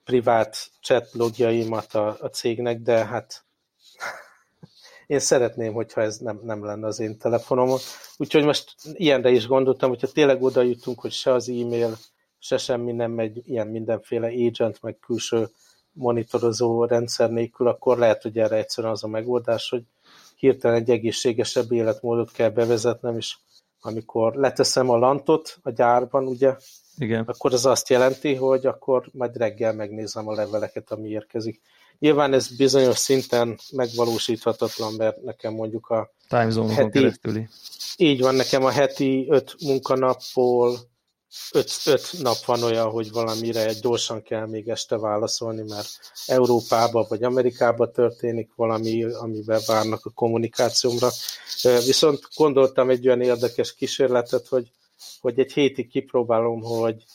[0.03, 3.45] privát chat logjaimat a, a cégnek, de hát
[5.07, 7.79] én szeretném, hogyha ez nem, nem lenne az én telefonomon.
[8.17, 11.97] Úgyhogy most ilyenre is gondoltam, hogyha tényleg oda jutunk, hogy se az e-mail,
[12.39, 15.49] se semmi nem megy ilyen mindenféle agent, meg külső
[15.91, 19.83] monitorozó rendszer nélkül, akkor lehet, hogy erre egyszerűen az a megoldás, hogy
[20.35, 23.35] hirtelen egy egészségesebb életmódot kell bevezetnem, és
[23.81, 26.55] amikor leteszem a lantot a gyárban, ugye,
[26.97, 27.23] Igen.
[27.27, 31.61] akkor az azt jelenti, hogy akkor majd reggel megnézem a leveleket, ami érkezik.
[31.99, 37.47] Nyilván ez bizonyos szinten megvalósíthatatlan, mert nekem mondjuk a Time heti, keresztüli.
[37.97, 40.77] Így van, nekem a heti öt munkanapból
[41.51, 45.87] öt, öt nap van olyan, hogy valamire gyorsan kell még este válaszolni, mert
[46.25, 51.09] Európába vagy Amerikába történik valami, amiben várnak a kommunikációmra.
[51.61, 54.71] Viszont gondoltam egy olyan érdekes kísérletet, hogy,
[55.21, 57.05] hogy egy hétig kipróbálom, hogy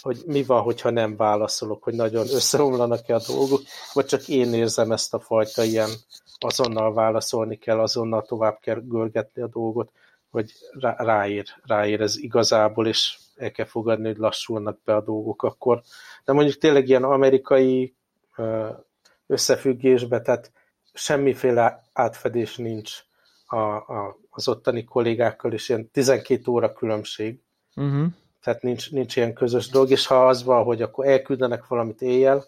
[0.00, 4.92] hogy mi van, hogyha nem válaszolok, hogy nagyon összeomlanak-e a dolgok, vagy csak én érzem
[4.92, 5.90] ezt a fajta ilyen
[6.38, 9.90] azonnal válaszolni kell, azonnal tovább kell görgetni a dolgot,
[10.36, 10.52] hogy
[10.96, 15.82] ráér, ráér ez igazából, és el kell fogadni, hogy lassulnak be a dolgok akkor.
[16.24, 17.94] De mondjuk tényleg ilyen amerikai
[19.26, 20.52] összefüggésbe, tehát
[20.92, 22.92] semmiféle átfedés nincs
[23.46, 27.40] a, a, az ottani kollégákkal, és ilyen 12 óra különbség.
[27.76, 28.06] Uh-huh
[28.46, 32.44] tehát nincs, nincs ilyen közös dolog, és ha az van, hogy akkor elküldenek valamit éjjel,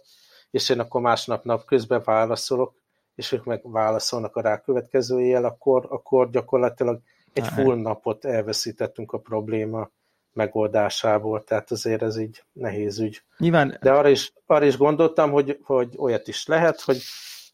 [0.51, 2.75] és én akkor másnap nap közben válaszolok,
[3.15, 7.01] és ők meg válaszolnak a rákövetkező éjjel, akkor, akkor gyakorlatilag
[7.39, 9.91] egy full napot elveszítettünk a probléma
[10.33, 13.23] megoldásából, tehát azért ez így nehéz ügy.
[13.39, 13.79] Nyilván...
[13.83, 17.01] De arra is, arra is gondoltam, hogy, hogy olyat is lehet, hogy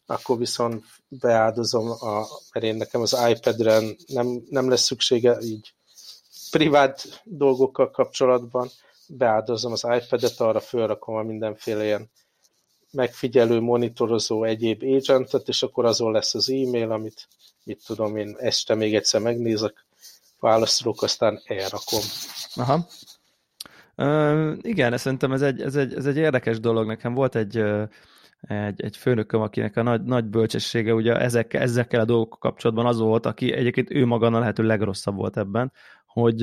[0.05, 5.73] akkor viszont beáldozom, a, mert én nekem az iPad-re nem, nem lesz szüksége így
[6.51, 8.69] privát dolgokkal kapcsolatban
[9.07, 12.09] beáldozom az iPad-et, arra felrakom a mindenféle ilyen
[12.91, 17.27] megfigyelő, monitorozó egyéb agentet, és akkor azon lesz az e-mail, amit
[17.65, 19.85] mit tudom én, este még egyszer megnézek,
[20.39, 22.01] válaszolok, aztán elrakom.
[22.55, 22.87] Aha.
[23.97, 26.87] Uh, igen, szerintem ez egy, ez, egy, ez egy érdekes dolog.
[26.87, 27.63] Nekem volt egy,
[28.41, 32.99] egy, egy főnököm, akinek a nagy, nagy bölcsessége ugye ezek, ezekkel a dolgokkal kapcsolatban az
[32.99, 35.71] volt, aki egyébként ő maga a lehető legrosszabb volt ebben,
[36.05, 36.41] hogy,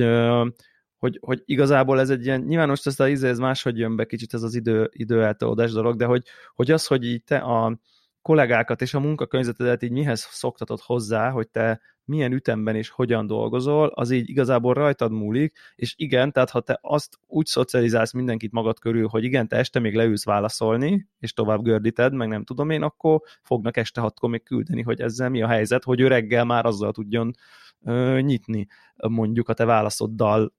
[0.96, 4.34] hogy, hogy igazából ez egy ilyen, nyilván most ez, a, ez máshogy jön be kicsit
[4.34, 6.22] ez az idő, időeltolódás dolog, de hogy,
[6.54, 7.78] hogy az, hogy így te a
[8.22, 13.86] kollégákat és a munkakörnyezetedet így mihez szoktatod hozzá, hogy te milyen ütemben és hogyan dolgozol,
[13.94, 18.78] az így igazából rajtad múlik, és igen, tehát ha te azt úgy szocializálsz mindenkit magad
[18.78, 22.82] körül, hogy igen, te este még leülsz válaszolni, és tovább gördíted, meg nem tudom én,
[22.82, 26.66] akkor fognak este hatkor még küldeni, hogy ezzel mi a helyzet, hogy ő reggel már
[26.66, 27.30] azzal tudjon
[27.84, 28.66] ö, nyitni
[29.08, 30.52] mondjuk a te válaszoddal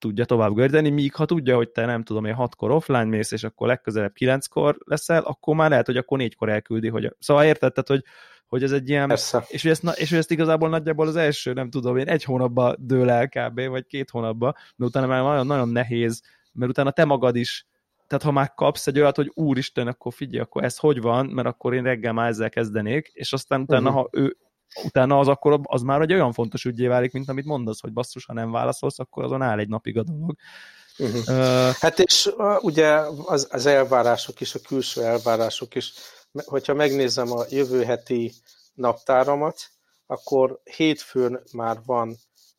[0.00, 3.44] tudja tovább gördeni, míg ha tudja, hogy te nem tudom, hogy hatkor offline mész, és
[3.44, 7.16] akkor legközelebb kilenckor leszel, akkor már lehet, hogy akkor négykor elküldi, hogy...
[7.18, 8.04] Szóval érted, tehát, hogy,
[8.46, 9.08] hogy ez egy ilyen...
[9.08, 9.44] Persze.
[9.48, 12.74] És hogy, ezt, és hogy ezt igazából nagyjából az első, nem tudom én, egy hónapba
[12.78, 13.68] dől el kb.
[13.68, 17.68] vagy két hónapba, de utána már nagyon, nagyon nehéz, mert utána te magad is
[18.10, 21.48] tehát ha már kapsz egy olyat, hogy úristen, akkor figyelj, akkor ez hogy van, mert
[21.48, 24.02] akkor én reggel már ezzel kezdenék, és aztán utána, uh-huh.
[24.02, 24.36] ha ő,
[24.84, 28.24] utána az akkor az már egy olyan fontos ügyé válik, mint amit mondasz, hogy basszus,
[28.24, 30.36] ha nem válaszolsz, akkor azon áll egy napig a dolog.
[30.98, 31.22] Uh-huh.
[31.28, 32.88] Uh, hát és uh, ugye
[33.24, 35.92] az, az elvárások is, a külső elvárások is,
[36.44, 38.32] hogyha megnézem a jövő heti
[38.74, 39.70] naptáramat,
[40.06, 42.16] akkor hétfőn már van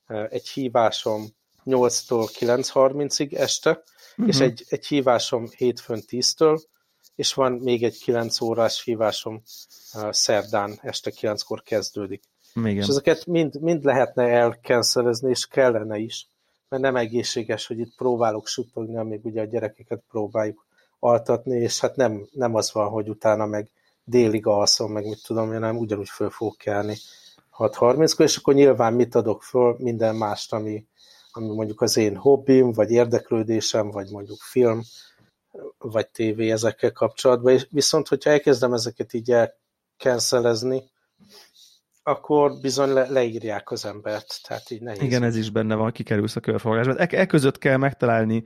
[0.08, 1.28] uh, egy hívásom
[1.66, 4.28] 8-tól 9.30-ig este, uh-huh.
[4.28, 6.62] és egy, egy hívásom hétfőn 10-től,
[7.22, 9.42] és van még egy 9 órás hívásom
[10.10, 12.24] szerdán este 9-kor kezdődik.
[12.56, 12.76] Igen.
[12.76, 16.28] És ezeket mind, mind lehetne elkenszelezni, és kellene is,
[16.70, 20.66] mert nem egészséges, hogy itt próbálok suttogni, amíg ugye a gyerekeket próbáljuk
[21.00, 23.70] altatni, és hát nem, nem az van, hogy utána meg
[24.04, 26.98] délig alszom, meg mit tudom én, nem ugyanúgy föl fogok kelni
[27.58, 30.86] 6.30-kor, és akkor nyilván mit adok föl, minden mást, ami,
[31.32, 34.82] ami mondjuk az én hobbim, vagy érdeklődésem, vagy mondjuk film,
[35.78, 40.84] vagy tévé ezekkel kapcsolatban, és viszont, hogyha elkezdem ezeket így elkenszelezni,
[42.04, 45.02] akkor bizony le, leírják az embert, tehát így nehéz.
[45.02, 46.96] Igen, ez is benne van, kikerülsz a körforgásba.
[46.96, 48.44] E, e között kell megtalálni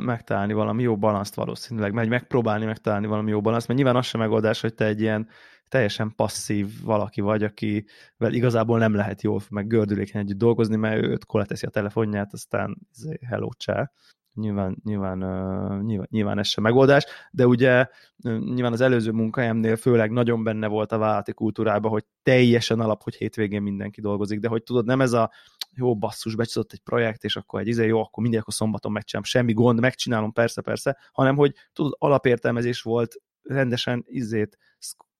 [0.00, 4.20] megtalálni valami jó balanszt valószínűleg, meg megpróbálni megtalálni valami jó balanszt, mert nyilván az sem
[4.20, 5.28] megoldás, hogy te egy ilyen
[5.68, 11.10] teljesen passzív valaki vagy, akivel igazából nem lehet jól, meg gördülékeny együtt dolgozni, mert ő
[11.10, 13.90] ötkor teszi a telefonját, aztán izé, hello csá
[14.38, 15.18] nyilván, nyilván,
[15.84, 17.86] nyilván, nyilván ez sem megoldás, de ugye
[18.22, 23.14] nyilván az előző munkahelyemnél főleg nagyon benne volt a vállalati kultúrában, hogy teljesen alap, hogy
[23.14, 25.30] hétvégén mindenki dolgozik, de hogy tudod, nem ez a
[25.74, 29.28] jó basszus, becsütott egy projekt, és akkor egy izé, jó, akkor mindig akkor szombaton megcsinálom,
[29.28, 34.58] semmi gond, megcsinálom, persze, persze, hanem hogy tudod, alapértelmezés volt rendesen izét,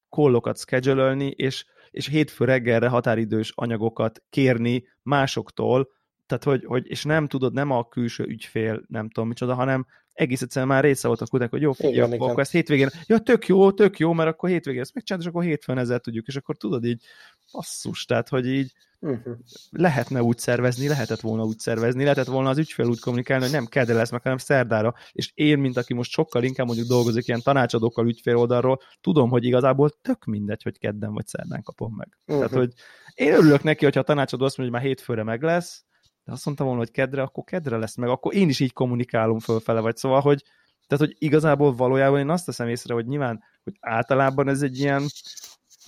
[0.08, 5.88] kollokat schedule és, és hétfő reggelre határidős anyagokat kérni másoktól,
[6.28, 10.42] tehát hogy, hogy, és nem tudod, nem a külső ügyfél, nem tudom micsoda, hanem egész
[10.42, 12.28] egyszerűen már része volt a kuták, hogy jó, figyelj, akkor, igen.
[12.28, 15.44] akkor ezt hétvégén, ja, tök jó, tök jó, mert akkor hétvégén ezt megcsinálod, és akkor
[15.46, 17.04] hétfőn ezzel tudjuk, és akkor tudod így,
[17.52, 19.36] passzus, tehát, hogy így uh-huh.
[19.70, 23.66] lehetne úgy szervezni, lehetett volna úgy szervezni, lehetett volna az ügyfél úgy kommunikálni, hogy nem
[23.66, 27.42] kedre lesz meg, hanem szerdára, és én, mint aki most sokkal inkább mondjuk dolgozik ilyen
[27.42, 32.18] tanácsadókkal ügyfél oldalról, tudom, hogy igazából tök mindegy, hogy kedden vagy szerdán kapom meg.
[32.26, 32.44] Uh-huh.
[32.44, 32.72] Tehát, hogy
[33.14, 35.86] én örülök neki, hogyha a tanácsadó azt mondja, hogy már hétfőre meg lesz,
[36.28, 39.38] de azt mondtam volna, hogy kedre, akkor kedre lesz meg, akkor én is így kommunikálom
[39.38, 40.42] fölfele, vagy szóval, hogy
[40.86, 45.06] tehát, hogy igazából valójában én azt teszem észre, hogy nyilván, hogy általában ez egy ilyen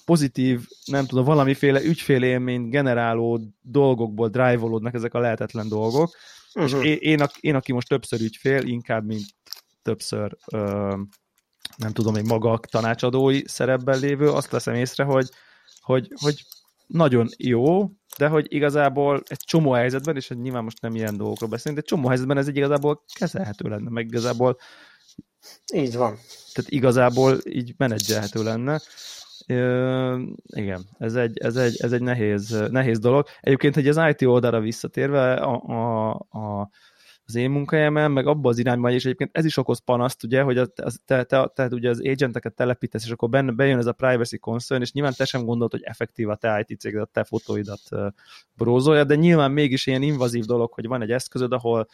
[0.05, 6.17] pozitív, nem tudom, valamiféle ügyfélélményt generáló dolgokból drive ezek a lehetetlen dolgok,
[6.55, 6.85] uh-huh.
[6.85, 9.27] és én, én, én, aki most többször ügyfél, inkább, mint
[9.83, 10.95] többször ö,
[11.77, 15.29] nem tudom, egy maga tanácsadói szerepben lévő, azt teszem észre, hogy,
[15.81, 16.45] hogy, hogy
[16.93, 21.81] nagyon jó, de hogy igazából egy csomó helyzetben, és nyilván most nem ilyen dolgokról beszélünk,
[21.81, 24.57] de csomó helyzetben ez egy igazából kezelhető lenne, meg igazából
[25.75, 26.19] így van.
[26.53, 28.81] Tehát igazából így menedzselhető lenne.
[29.47, 33.27] Ö, igen, ez egy, ez egy, ez egy nehéz, nehéz dolog.
[33.41, 36.71] Egyébként, hogy az IT oldalra visszatérve, a, a, a
[37.31, 40.59] az én munkahelyemen, meg abba az irányba, és egyébként ez is okoz panaszt, ugye, hogy
[40.59, 43.93] az, az, te, te, te, ugye az agenteket telepítesz, és akkor benne, bejön ez a
[43.93, 47.81] privacy concern, és nyilván te sem gondolod, hogy effektív a te IT a te fotóidat
[48.55, 51.89] brózolja, de nyilván mégis ilyen invazív dolog, hogy van egy eszközöd, ahol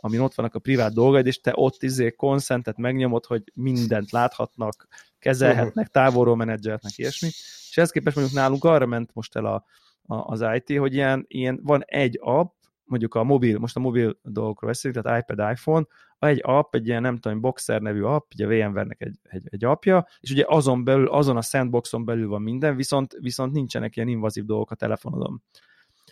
[0.00, 4.86] amin ott vannak a privát dolgaid, és te ott izé konszentet megnyomod, hogy mindent láthatnak,
[5.18, 7.28] kezelhetnek, távolról menedzselhetnek, ilyesmi.
[7.68, 9.64] És ehhez képest mondjuk nálunk arra ment most el a,
[10.06, 12.52] a, az IT, hogy ilyen, ilyen van egy app,
[12.88, 15.86] mondjuk a mobil, most a mobil dolgokról beszélünk, tehát iPad, iPhone,
[16.18, 20.06] egy app, egy ilyen nem tudom, Boxer nevű app, ugye VMware-nek egy, egy, egy appja,
[20.20, 24.44] és ugye azon belül, azon a sandboxon belül van minden, viszont, viszont nincsenek ilyen invazív
[24.44, 25.42] dolgok a telefonodon.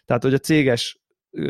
[0.05, 1.01] Tehát, hogy a céges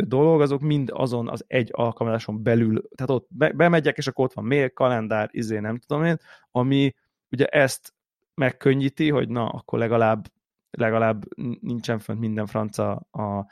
[0.01, 4.33] dolog, azok mind azon az egy alkalmazáson belül, tehát ott be, bemegyek, és akkor ott
[4.33, 6.17] van mail, kalendár, izé, nem tudom én,
[6.51, 6.95] ami
[7.31, 7.95] ugye ezt
[8.35, 10.27] megkönnyíti, hogy na, akkor legalább
[10.71, 11.25] legalább
[11.61, 13.47] nincsen fönt minden franca a,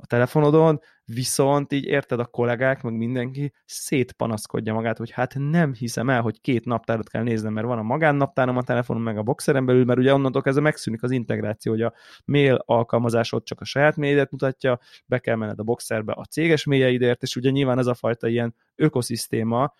[0.00, 6.10] a telefonodon, viszont így érted a kollégák, meg mindenki szétpanaszkodja magát, hogy hát nem hiszem
[6.10, 9.66] el, hogy két naptárat kell néznem, mert van a magánnaptárom a telefonon, meg a boxeren
[9.66, 11.92] belül, mert ugye onnantól kezdve megszűnik az integráció, hogy a
[12.24, 17.22] mail alkalmazásod csak a saját mailedet mutatja, be kell menned a boxerbe a céges maileidért,
[17.22, 19.72] és ugye nyilván ez a fajta ilyen ökoszisztéma,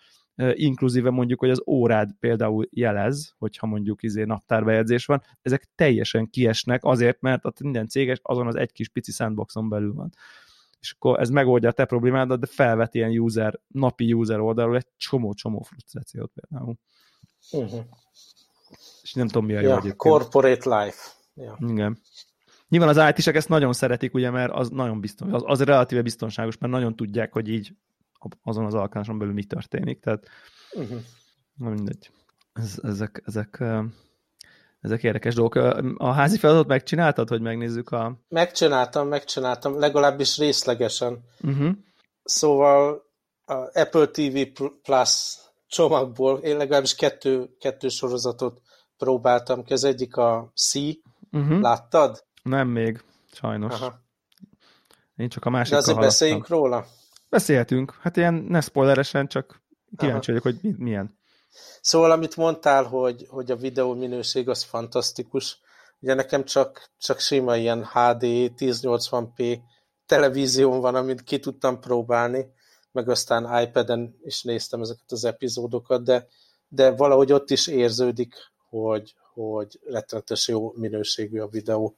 [0.53, 6.83] inkluzíve mondjuk, hogy az órád például jelez, hogyha mondjuk izé naptárbejegyzés van, ezek teljesen kiesnek
[6.83, 10.09] azért, mert a minden céges azon az egy kis pici sandboxon belül van.
[10.79, 14.87] És akkor ez megoldja a te problémádat, de felvet ilyen user, napi user oldalról egy
[14.97, 16.75] csomó-csomó frusztrációt például.
[17.51, 17.83] Uh-huh.
[19.01, 19.93] És nem tudom, mi a jó ja.
[19.95, 21.01] Corporate life.
[21.33, 21.57] Ja.
[21.67, 21.99] Igen.
[22.69, 26.57] Nyilván az IT-sek ezt nagyon szeretik, ugye, mert az nagyon biztos, az, az relatíve biztonságos,
[26.57, 27.73] mert nagyon tudják, hogy így
[28.43, 30.27] azon az alkalmason belül mi történik, tehát
[30.71, 30.99] uh-huh.
[31.55, 32.11] na mindegy.
[32.53, 33.63] Ez, ezek, ezek,
[34.79, 35.55] ezek érdekes dolgok.
[35.97, 38.19] A házi feladatot megcsináltad, hogy megnézzük a...
[38.27, 41.23] Megcsináltam, megcsináltam, legalábbis részlegesen.
[41.41, 41.71] Uh-huh.
[42.23, 43.03] Szóval
[43.45, 48.61] a Apple TV Plus csomagból én legalábbis kettő, kettő sorozatot
[48.97, 49.73] próbáltam ki.
[49.73, 50.73] Az egyik a C.
[51.31, 51.59] Uh-huh.
[51.59, 52.25] Láttad?
[52.43, 53.73] Nem még, sajnos.
[53.73, 54.01] Aha.
[55.15, 55.71] Én csak a másik.
[55.73, 56.85] De azért beszéljünk róla.
[57.29, 57.97] Beszélhetünk.
[58.01, 59.61] Hát ilyen ne spoileresen, csak
[59.97, 61.17] kíváncsi vagyok, hogy milyen.
[61.81, 65.59] Szóval, amit mondtál, hogy, hogy a videó minőség az fantasztikus,
[65.99, 68.23] ugye nekem csak, csak sima ilyen HD
[68.57, 69.59] 1080p
[70.05, 72.45] televízión van, amit ki tudtam próbálni,
[72.91, 76.27] meg aztán iPad-en is néztem ezeket az epizódokat, de,
[76.67, 78.35] de valahogy ott is érződik,
[78.69, 81.95] hogy, hogy rettenetes jó minőségű a videó.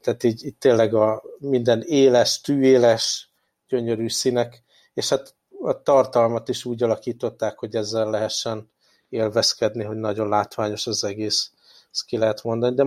[0.00, 3.30] Tehát így, így tényleg a minden éles, tűéles,
[3.68, 4.62] gyönyörű színek,
[4.98, 8.70] és hát a tartalmat is úgy alakították, hogy ezzel lehessen
[9.08, 11.52] élvezkedni, hogy nagyon látványos az egész,
[11.92, 12.82] ezt ki lehet mondani, de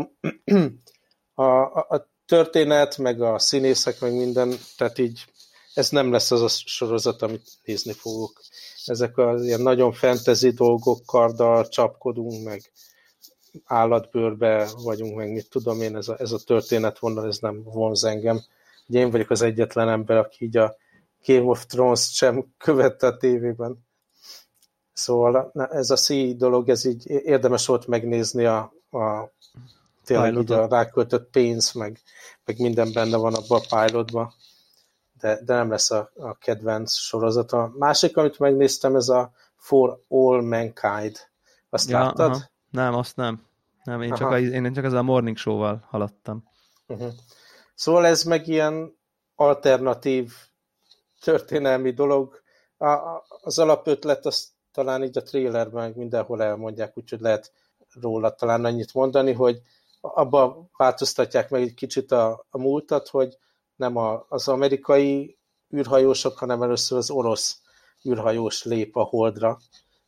[1.33, 5.25] a, a, a történet, meg a színészek, meg minden, tehát így
[5.73, 8.41] ez nem lesz az a sorozat, amit nézni fogok.
[8.85, 12.71] Ezek az ilyen nagyon fantasy dolgok, karddal csapkodunk, meg
[13.65, 18.03] állatbőrbe vagyunk, meg mit tudom én, ez a, ez a történet vonal, ez nem vonz
[18.03, 18.41] engem.
[18.87, 20.75] Ugye én vagyok az egyetlen ember, aki így a
[21.25, 23.89] Game of Thrones sem követte a tévében.
[24.93, 29.31] Szóval ez a C dolog, ez így érdemes volt megnézni a, a
[30.03, 32.01] tényleg így a ráköltött pénz, meg,
[32.45, 34.33] meg minden benne van abban a pilotban,
[35.19, 37.51] de, de nem lesz a, a kedvenc sorozat.
[37.51, 41.17] A másik, amit megnéztem, ez a For All Mankind.
[41.69, 42.31] Azt ja, láttad?
[42.31, 42.49] Aha.
[42.69, 43.41] Nem, azt nem.
[43.83, 46.43] Nem, én, csak, a, én csak az a Morning Show-val haladtam.
[46.87, 47.11] Uh-huh.
[47.75, 48.97] Szóval ez meg ilyen
[49.35, 50.33] alternatív
[51.21, 52.41] történelmi dolog.
[52.77, 52.87] A,
[53.41, 57.51] az alapötlet azt talán így a trailerben mindenhol elmondják, úgyhogy lehet
[58.01, 59.61] róla talán annyit mondani, hogy
[60.01, 63.37] abba változtatják meg egy kicsit a, a múltat, hogy
[63.75, 65.37] nem a, az amerikai
[65.75, 67.61] űrhajósok, hanem először az orosz
[68.09, 69.59] űrhajós lép a holdra.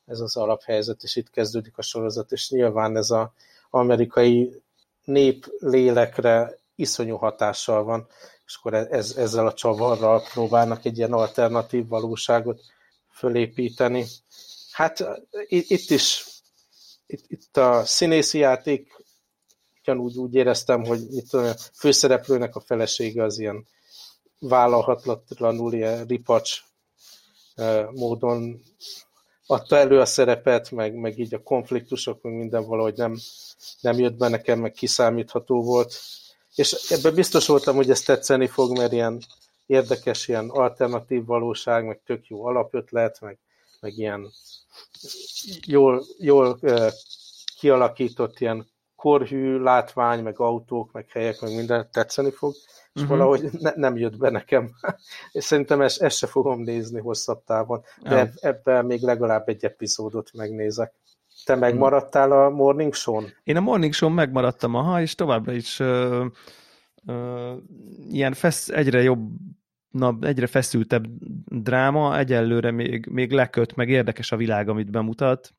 [0.06, 3.28] Ez az alaphelyzet, és itt kezdődik a sorozat, és nyilván ez az
[3.70, 4.62] amerikai
[5.04, 8.08] nép lélekre iszonyú hatással van,
[8.54, 12.62] és akkor ez, ezzel a csavarral próbálnak egy ilyen alternatív valóságot
[13.10, 14.06] fölépíteni.
[14.72, 15.06] Hát
[15.48, 16.26] itt is,
[17.06, 18.96] itt, itt a színészi játék
[19.82, 23.68] ugyanúgy úgy éreztem, hogy itt a főszereplőnek a felesége az ilyen
[24.40, 26.62] vállalhatlanul, ilyen ripacs
[27.92, 28.62] módon
[29.46, 33.18] adta elő a szerepet, meg, meg így a konfliktusok, meg minden valahogy nem,
[33.82, 35.96] nem jött be nekem, meg kiszámítható volt.
[36.56, 39.22] És ebben biztos voltam, hogy ez tetszeni fog, mert ilyen
[39.66, 43.40] érdekes, ilyen alternatív valóság, meg tök jó alapötlet, meg,
[43.80, 44.32] meg ilyen
[45.66, 46.60] jól, jól
[47.60, 52.54] kialakított ilyen korhű látvány, meg autók, meg helyek, meg minden tetszeni fog,
[52.94, 53.18] és uh-huh.
[53.18, 54.72] valahogy ne, nem jött be nekem.
[55.32, 58.32] és szerintem ezt, ezt se fogom nézni hosszabb távon, de ja.
[58.50, 60.94] ebben még legalább egy epizódot megnézek.
[61.46, 63.26] Te megmaradtál a Morning Show-n?
[63.44, 66.26] Én a Morning Show-n megmaradtam, aha, és továbbra is ö,
[67.06, 67.54] ö,
[68.10, 69.30] ilyen fesz, egyre jobb
[69.90, 71.06] na, egyre feszültebb
[71.46, 75.54] dráma, egyelőre még, még leköt, meg érdekes a világ, amit bemutat.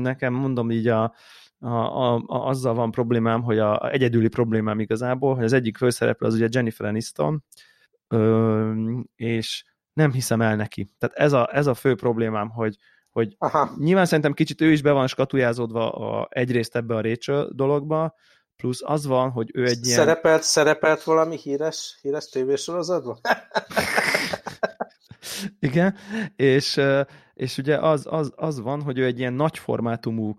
[0.00, 1.14] Nekem mondom így a,
[1.58, 5.76] a, a, a, azzal van problémám, hogy a, a egyedüli problémám igazából, hogy az egyik
[5.76, 7.44] főszereplő az ugye Jennifer Aniston,
[8.08, 8.72] ö,
[9.14, 10.88] és nem hiszem el neki.
[10.98, 12.76] Tehát ez a, ez a fő problémám, hogy,
[13.12, 13.70] hogy Aha.
[13.78, 18.14] nyilván szerintem kicsit ő is be van skatujázódva a, egyrészt ebbe a Rachel dologba,
[18.56, 19.98] plusz az van, hogy ő egy ilyen...
[19.98, 23.18] Szerepelt, szerepelt valami híres, híres tévésorozatban?
[25.58, 25.96] Igen,
[26.36, 26.80] és,
[27.34, 30.34] és ugye az, az, az van, hogy ő egy ilyen nagy formátumú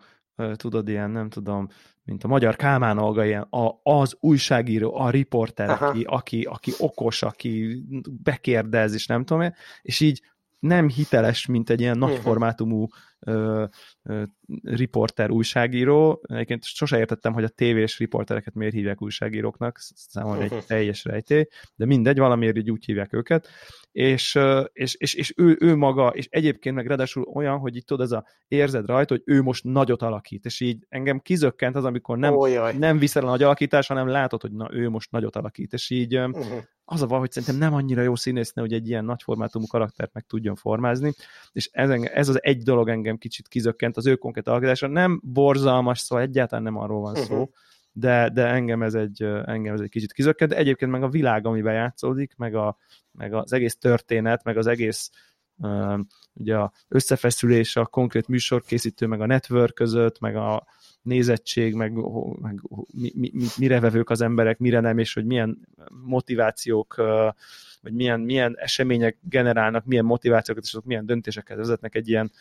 [0.56, 1.68] tudod, ilyen, nem tudom,
[2.04, 7.24] mint a magyar Kálmán Olga, ilyen a, az újságíró, a riporter, aki, aki, aki okos,
[7.24, 7.84] aki
[8.24, 10.22] bekérdez, és nem tudom én, és így
[10.64, 12.88] nem hiteles, mint egy ilyen nagyformátumú
[13.26, 13.66] ö,
[14.04, 14.24] ö,
[14.64, 16.22] riporter, újságíró.
[16.28, 21.86] Egyébként sose értettem, hogy a tévés riportereket miért hívják újságíróknak, számomra egy teljes rejtély, de
[21.86, 23.48] mindegy, valamiért így úgy hívják őket
[23.94, 24.40] és,
[24.74, 28.12] és, és, és ő, ő maga, és egyébként meg ráadásul olyan, hogy itt tudod, ez
[28.12, 32.34] a érzed rajta, hogy ő most nagyot alakít, és így engem kizökkent az, amikor nem,
[32.78, 36.18] nem viszel a nagy alakítás, hanem látod, hogy na, ő most nagyot alakít, és így
[36.18, 36.64] uh-huh.
[36.86, 40.14] az a baj, hogy szerintem nem annyira jó színésznő, hogy egy ilyen nagy formátumú karaktert
[40.14, 41.14] meg tudjon formázni,
[41.52, 46.00] és ez, ez az egy dolog engem kicsit kizökkent az ő konkrét alakítása, nem borzalmas
[46.00, 47.28] szó, egyáltalán nem arról van uh-huh.
[47.28, 47.50] szó,
[47.92, 51.46] de, de engem, ez egy, engem ez egy kicsit kizökkent, de egyébként meg a világ,
[51.46, 52.78] amiben játszódik, meg, a,
[53.12, 55.10] meg az egész történet, meg az egész
[55.58, 56.00] uh,
[56.34, 60.68] ugye a összefeszülés a konkrét műsorkészítő, meg a network között, meg a
[61.02, 61.94] nézettség, meg,
[62.42, 65.68] meg mi, mi, mire vevők az emberek, mire nem, és hogy milyen
[66.06, 67.34] motivációk, uh,
[67.82, 72.32] vagy milyen, milyen események generálnak, milyen motivációkat, és azok milyen döntéseket vezetnek egy ilyen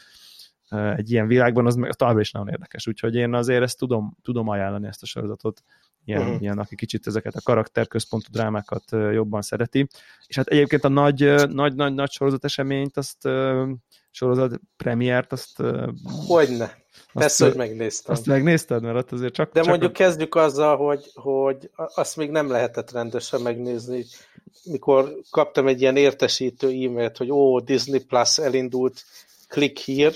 [0.96, 2.86] egy ilyen világban, az, az továbbra is nagyon érdekes.
[2.86, 5.62] Úgyhogy én azért ezt tudom, tudom ajánlani ezt a sorozatot,
[6.04, 6.40] ilyen, uh-huh.
[6.40, 9.88] ilyen, aki kicsit ezeket a karakterközpontú drámákat jobban szereti.
[10.26, 13.28] És hát egyébként a nagy, nagy, nagy, nagy sorozat eseményt, azt
[14.10, 15.62] sorozat premiért, azt...
[16.26, 16.80] Hogyne.
[17.12, 18.14] Persze, hogy megnéztem.
[18.14, 19.52] Azt megnézted, mert ott azért csak...
[19.52, 19.94] De csak mondjuk a...
[19.94, 24.04] kezdjük azzal, hogy, hogy azt még nem lehetett rendesen megnézni.
[24.64, 29.04] Mikor kaptam egy ilyen értesítő e-mailt, hogy ó, Disney Plus elindult,
[29.48, 30.14] click here,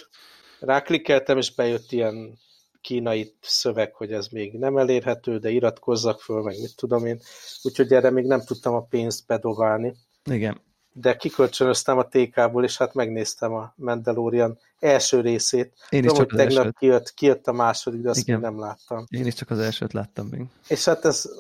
[0.61, 2.39] ráklikkeltem, és bejött ilyen
[2.81, 7.21] kínai szöveg, hogy ez még nem elérhető, de iratkozzak föl, meg mit tudom én.
[7.63, 9.97] Úgyhogy erre még nem tudtam a pénzt bedobálni.
[10.25, 10.61] Igen.
[10.93, 15.73] De kikölcsönöztem a TK-ból, és hát megnéztem a Mandalorian első részét.
[15.89, 18.41] Én is Tudom, csak hogy tegnap kijött, kijött a második, de azt Igen.
[18.41, 19.07] még nem láttam.
[19.09, 20.45] Én is csak az elsőt láttam még.
[20.69, 21.31] És hát ez,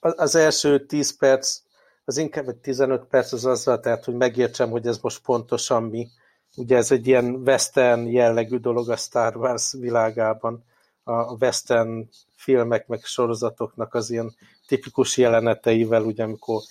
[0.00, 1.58] az első 10 perc,
[2.04, 6.08] az inkább egy 15 perc az azzal, tehát hogy megértsem, hogy ez most pontosan mi
[6.56, 10.64] Ugye ez egy ilyen western jellegű dolog a Star Wars világában,
[11.04, 14.34] a western filmek, meg sorozatoknak az ilyen
[14.66, 16.62] tipikus jeleneteivel, ugye amikor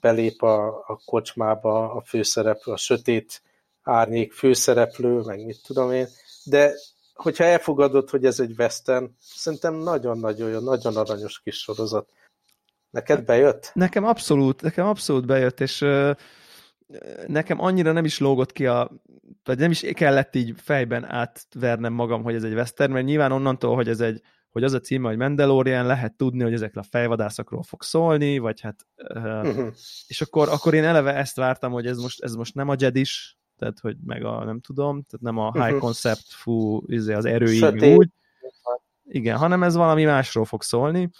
[0.00, 3.42] belép a, a kocsmába a főszereplő, a sötét
[3.82, 6.08] árnyék főszereplő, meg mit tudom én,
[6.44, 6.72] de
[7.14, 12.08] hogyha elfogadod, hogy ez egy western, szerintem nagyon-nagyon jó, nagyon aranyos kis sorozat.
[12.90, 13.70] Neked bejött?
[13.74, 15.84] Nekem abszolút, nekem abszolút bejött, és
[17.26, 18.90] nekem annyira nem is lógott ki a,
[19.44, 23.74] vagy nem is kellett így fejben átvernem magam, hogy ez egy western, mert nyilván onnantól,
[23.74, 27.62] hogy ez egy, hogy az a címe, hogy Mandalorian, lehet tudni, hogy ezekre a fejvadászokról
[27.62, 29.68] fog szólni, vagy hát, uh, uh-huh.
[30.06, 33.38] és akkor, akkor én eleve ezt vártam, hogy ez most, ez most nem a Jedis,
[33.58, 35.66] tehát hogy meg a, nem tudom, tehát nem a uh-huh.
[35.66, 38.10] high concept, fú, izé, az erőig úgy,
[39.04, 41.10] igen, hanem ez valami másról fog szólni,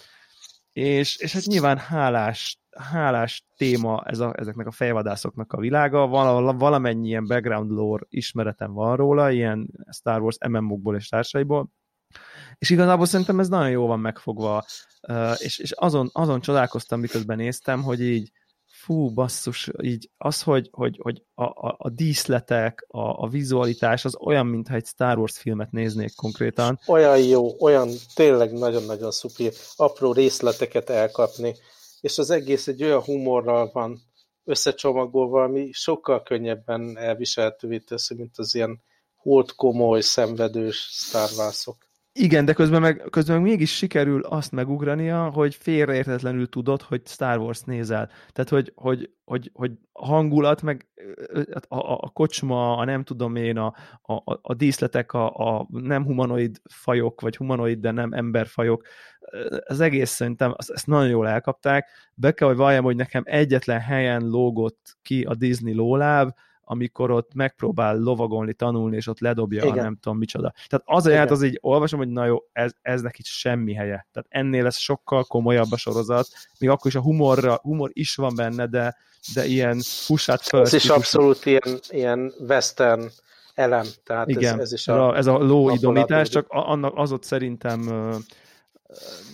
[0.73, 6.57] és, és hát nyilván hálás, hálás téma ez a, ezeknek a fejvadászoknak a világa, val,
[6.57, 11.71] valamennyi ilyen background lore ismeretem van róla, ilyen Star Wars MMO-kból és társaiból,
[12.59, 14.65] és igazából szerintem ez nagyon jó van megfogva,
[15.37, 18.31] és, és azon, azon csodálkoztam, miközben néztem, hogy így
[18.67, 24.17] fú, basszus, így az, hogy, hogy, hogy a, a, a díszletek, a, a vizualitás az
[24.21, 26.79] olyan, mintha egy Star Wars filmet néznék konkrétan.
[26.87, 31.55] Olyan jó, olyan tényleg nagyon-nagyon szuper, apró részleteket elkapni,
[32.01, 34.01] és az egész egy olyan humorral van
[34.45, 38.83] összecsomagolva, ami sokkal könnyebben elviselhetővé teszi, mint az ilyen
[39.17, 41.88] holt komoly, szenvedős Star Wars-ok.
[42.21, 47.39] Igen, de közben meg, közben meg mégis sikerül azt megugrania, hogy félreértetlenül tudod, hogy Star
[47.39, 48.11] Wars nézel.
[48.33, 50.89] Tehát, hogy, hogy, hogy, hogy hangulat, meg
[51.69, 56.05] a, a, a kocsma, a nem tudom én, a, a, a díszletek, a, a nem
[56.05, 58.87] humanoid fajok, vagy humanoid, de nem emberfajok,
[59.65, 61.89] az egész szerintem ezt nagyon jól elkapták.
[62.15, 66.31] Be kell, hogy valljam, hogy nekem egyetlen helyen lógott ki a Disney lóláb,
[66.71, 69.79] amikor ott megpróbál lovagolni, tanulni, és ott ledobja Igen.
[69.79, 70.53] a nem tudom micsoda.
[70.67, 74.07] Tehát az a az így olvasom, hogy na jó, ez, ez neki semmi helye.
[74.13, 78.35] Tehát ennél ez sokkal komolyabb a sorozat, még akkor is a humorra, humor is van
[78.37, 78.97] benne, de,
[79.35, 80.61] de ilyen pushát föl.
[80.61, 83.09] Ez is abszolút ilyen, ilyen western
[83.55, 83.87] elem.
[84.05, 87.81] Tehát Igen, ez, ez, is a, ez a ló idomítás, csak annak az ott szerintem...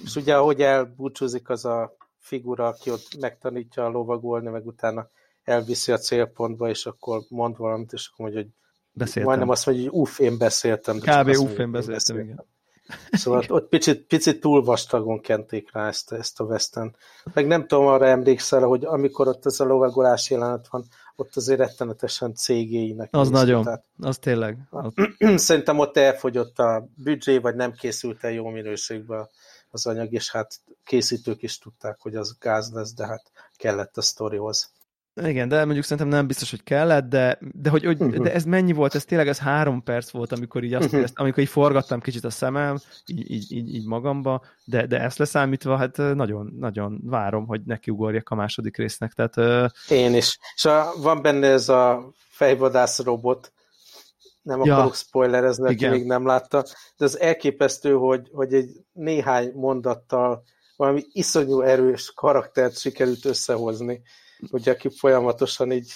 [0.05, 5.09] És ugye, ahogy elbúcsúzik az a figura, aki ott megtanítja a lovagolni, meg utána
[5.45, 8.51] elviszi a célpontba, és akkor mond valamit, és akkor mondja, hogy
[8.93, 9.25] beszéltem.
[9.25, 10.99] majdnem azt mondja, hogy uff, én beszéltem.
[10.99, 11.29] Kb.
[11.29, 12.45] uff, én beszéltem, beszéltem, igen.
[13.11, 16.95] Szóval ott picit, picit túl vastagon kenték rá ezt, ezt a Western.
[17.35, 20.85] Meg nem tudom, arra emlékszel, hogy amikor ott ez a lovagolás jelenet van,
[21.17, 23.09] ott azért rettenetesen cégéinek.
[23.13, 24.59] Az néző, nagyon, tehát, az tényleg.
[24.71, 24.93] Az...
[25.47, 29.29] Szerintem ott elfogyott a büdzsé, vagy nem készült el jó minőségben
[29.71, 34.03] az anyag, és hát készítők is tudták, hogy az gáz lesz, de hát kellett a
[34.03, 34.73] sztorihoz.
[35.23, 38.25] Igen, de mondjuk szerintem nem biztos, hogy kellett, de, de, hogy, hogy, uh-huh.
[38.25, 38.95] de ez mennyi volt?
[38.95, 41.09] Ez tényleg ez három perc volt, amikor így azt uh-huh.
[41.15, 45.77] amikor így forgattam kicsit a szemem, így, így, így, így magamba, de, de ezt leszámítva,
[45.77, 49.13] hát nagyon, nagyon várom, hogy nekiugorjak a második résznek.
[49.13, 49.71] Tehát, uh...
[49.89, 50.39] Én is.
[50.55, 53.53] És a, van benne ez a fejvadász robot,
[54.43, 54.75] nem ja.
[54.75, 56.65] akarok spoilerezni, aki még nem látta,
[56.97, 60.45] de az elképesztő, hogy, hogy egy néhány mondattal
[60.77, 64.03] valami iszonyú erős karaktert sikerült összehozni
[64.51, 65.93] hogy aki folyamatosan így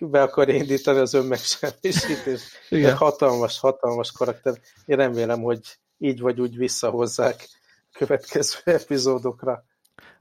[0.00, 2.44] be akar indítani az önmegsemmisítést.
[2.68, 2.96] Igen.
[2.96, 4.60] Hatalmas, hatalmas karakter.
[4.84, 5.60] Én remélem, hogy
[5.98, 7.48] így vagy úgy visszahozzák
[7.92, 9.64] következő epizódokra.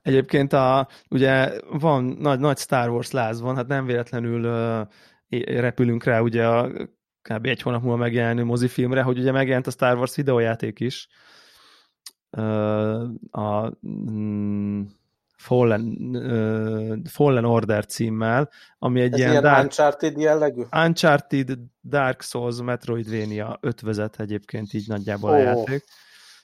[0.02, 4.88] Egyébként a, ugye van nagy, nagy Star Wars láz van, hát nem véletlenül uh,
[5.46, 6.72] repülünk rá ugye a
[7.22, 7.46] kb.
[7.46, 11.08] egy hónap múlva megjelenő mozifilmre, hogy ugye megjelent a Star Wars videójáték is.
[12.38, 13.02] Uh,
[13.32, 14.82] a, mm,
[15.42, 20.62] Fallen, uh, Fallen Order címmel, ami egy Ez ilyen, ilyen Dark, Uncharted jellegű?
[20.72, 25.36] Uncharted, Dark Souls, Metroidvania ötvezet egyébként így nagyjából oh.
[25.36, 25.84] a játék.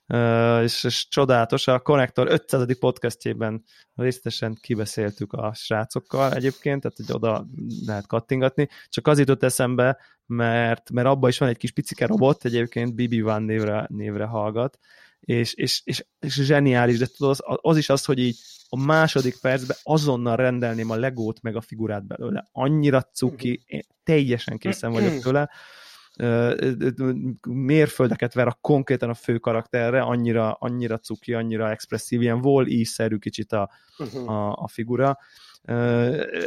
[0.08, 2.80] Uh, és, és csodálatos, a Connector 500.
[2.80, 3.64] podcastjében
[3.96, 7.46] részletesen kibeszéltük a srácokkal egyébként, tehát hogy oda
[7.86, 12.46] lehet kattingatni, csak az jutott eszembe, mert, mert abban is van egy kis picike robot,
[12.46, 14.80] egyébként BB-1 névre, névre hallgat,
[15.20, 18.38] és, és, és, és zseniális, de tudod, az, az is az, hogy így
[18.70, 22.48] a második percben azonnal rendelném a legót meg a figurát belőle.
[22.52, 25.50] Annyira cuki, én teljesen készen vagyok tőle.
[27.48, 33.18] Mérföldeket ver a konkrétan a fő karakterre, annyira, annyira cuki, annyira expresszív, ilyen wall szerű
[33.18, 34.30] kicsit a, uh-huh.
[34.30, 35.18] a, a figura.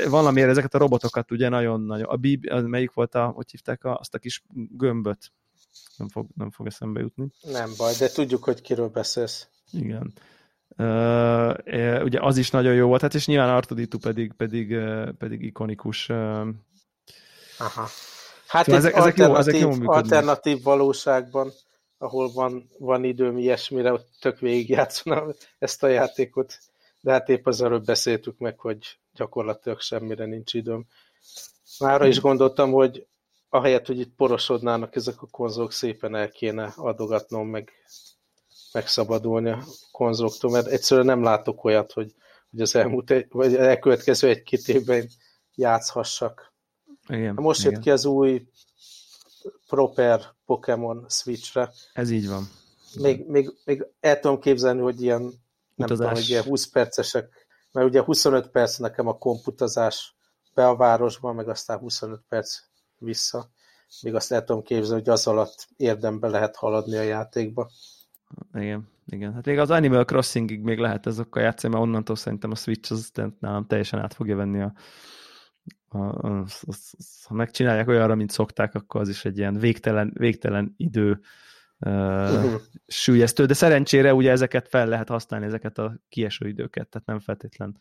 [0.08, 4.14] Valamiért ezeket a robotokat ugye nagyon-nagyon, a Bib, melyik volt a, hogy hívták a, azt
[4.14, 5.32] a kis gömböt?
[5.96, 7.30] Nem fog, nem fog eszembe jutni.
[7.52, 9.48] Nem baj, de tudjuk, hogy kiről beszélsz.
[9.72, 10.12] Igen.
[10.76, 14.76] Uh, ugye az is nagyon jó volt, hát és nyilván Artuditu pedig, pedig,
[15.18, 16.08] pedig ikonikus.
[17.58, 17.86] Aha.
[18.46, 21.52] Hát szóval ezek, ezek, jó, ezek jó alternatív valóságban
[22.02, 26.58] ahol van, van időm ilyesmire, ott tök végigjátszanám ezt a játékot,
[27.00, 30.86] de hát épp az előbb beszéltük meg, hogy gyakorlatilag semmire nincs időm.
[31.78, 33.06] Mára is gondoltam, hogy
[33.48, 37.72] ahelyett, hogy itt porosodnának ezek a konzolok, szépen el kéne adogatnom, meg
[38.72, 42.14] megszabadulni a konzoloktól, mert egyszerűen nem látok olyat, hogy,
[42.50, 45.08] hogy az elmúlt, egy, vagy elkövetkező egy-két évben
[45.54, 46.52] játszhassak.
[47.08, 47.72] Igen, Most igen.
[47.72, 48.46] jött ki az új
[49.66, 51.72] proper Pokémon Switchre.
[51.92, 52.50] Ez így van.
[52.94, 55.32] Még, még, még el tudom képzelni, hogy ilyen, nem
[55.76, 55.96] Utazás.
[55.96, 60.14] tudom, hogy ilyen 20 percesek, mert ugye 25 perc nekem a komputazás
[60.54, 62.58] be a városban, meg aztán 25 perc
[62.98, 63.50] vissza.
[64.02, 67.70] Még azt el tudom képzelni, hogy az alatt érdembe lehet haladni a játékba.
[68.52, 69.34] Igen, igen.
[69.34, 73.12] Hát még az Animal Crossingig még lehet ezokkal játszani, mert onnantól szerintem a Switch az
[73.38, 74.72] nálam teljesen át fogja venni a,
[75.88, 76.74] a, a, a, a
[77.24, 81.20] ha megcsinálják olyanra, mint szokták, akkor az is egy ilyen végtelen, végtelen idő
[81.78, 82.54] uh,
[82.86, 87.80] sűjesztő, de szerencsére ugye ezeket fel lehet használni, ezeket a kieső időket, tehát nem feltétlen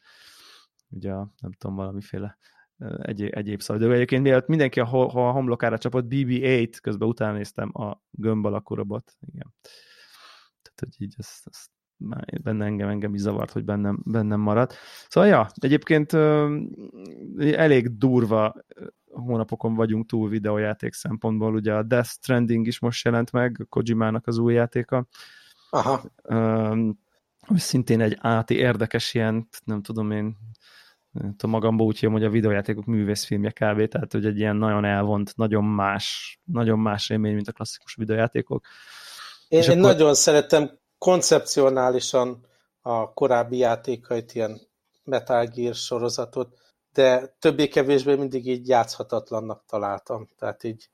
[0.90, 2.38] ugye a, nem tudom, valamiféle
[2.78, 3.94] ö, egyéb, egyéb szabadidő.
[3.94, 8.76] Egyébként mielőtt mindenki a, ha a homlokára csapott, BB-8, közben utána néztem a gömb alakú
[8.76, 9.18] robot.
[9.34, 9.54] Igen.
[10.62, 11.66] Tehát, hogy így ez, ez
[11.98, 14.76] már benne engem, engem is zavart, hogy bennem, bennem maradt.
[15.08, 16.14] Szóval, ja, egyébként
[17.38, 18.56] elég durva
[19.12, 21.54] hónapokon vagyunk túl videójáték szempontból.
[21.54, 25.08] Ugye a Death Stranding is most jelent meg, Kojimának az új játéka.
[25.70, 26.02] Aha,
[27.48, 30.38] ami szintén egy áti érdekes ilyen, nem tudom én,
[31.12, 33.88] nem tudom, magamba úgy hívom, hogy a videójátékok művészfilmje kb.
[33.88, 38.66] Tehát, hogy egy ilyen nagyon elvont, nagyon más, nagyon más élmény, mint a klasszikus videójátékok.
[39.50, 42.46] Én, én akkor- nagyon szeretem koncepcionálisan
[42.82, 44.62] a korábbi játékait, ilyen
[45.04, 46.58] Metal Gear sorozatot,
[46.94, 50.28] de többé-kevésbé mindig így játszhatatlannak találtam.
[50.38, 50.90] Tehát így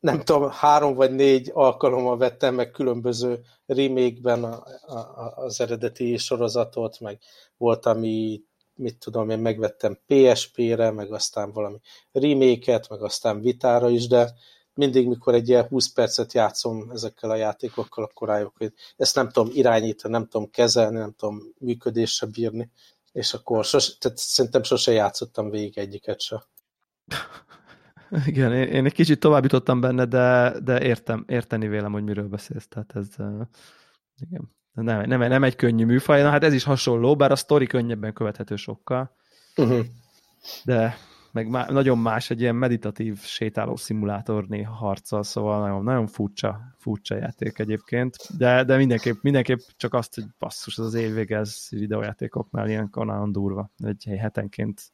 [0.00, 7.00] nem tudom, három vagy négy alkalommal vettem meg különböző remake-ben a, a, az eredeti sorozatot,
[7.00, 7.18] meg
[7.56, 8.42] volt, ami,
[8.74, 11.78] mit tudom, én megvettem PSP-re, meg aztán valami
[12.12, 14.32] remake-et, meg aztán vitára is, de
[14.76, 19.28] mindig, mikor egy ilyen 20 percet játszom ezekkel a játékokkal, akkor rájövök, hogy ezt nem
[19.28, 22.70] tudom irányítani, nem tudom kezelni, nem tudom működésre bírni,
[23.12, 26.44] és akkor sose, tehát szerintem sose játszottam végig egyiket se.
[28.26, 32.28] Igen, én, én egy kicsit tovább jutottam benne, de, de értem, érteni vélem, hogy miről
[32.28, 32.68] beszélsz.
[32.68, 33.06] Tehát ez,
[34.18, 34.54] igen.
[34.72, 38.12] Nem, nem, nem egy könnyű műfaj, na hát ez is hasonló, bár a sztori könnyebben
[38.12, 39.16] követhető sokkal.
[39.56, 39.84] Uh-huh.
[40.64, 40.96] de
[41.32, 46.74] meg má, nagyon más egy ilyen meditatív sétáló szimulátor néha harccal, szóval nagyon, nagyon furcsa,
[46.78, 52.68] furcsa játék egyébként, de, de mindenképp, mindenképp csak azt, hogy basszus, az évvége, ez videójátékoknál
[52.68, 54.90] ilyenkor nagyon durva, egy hetenként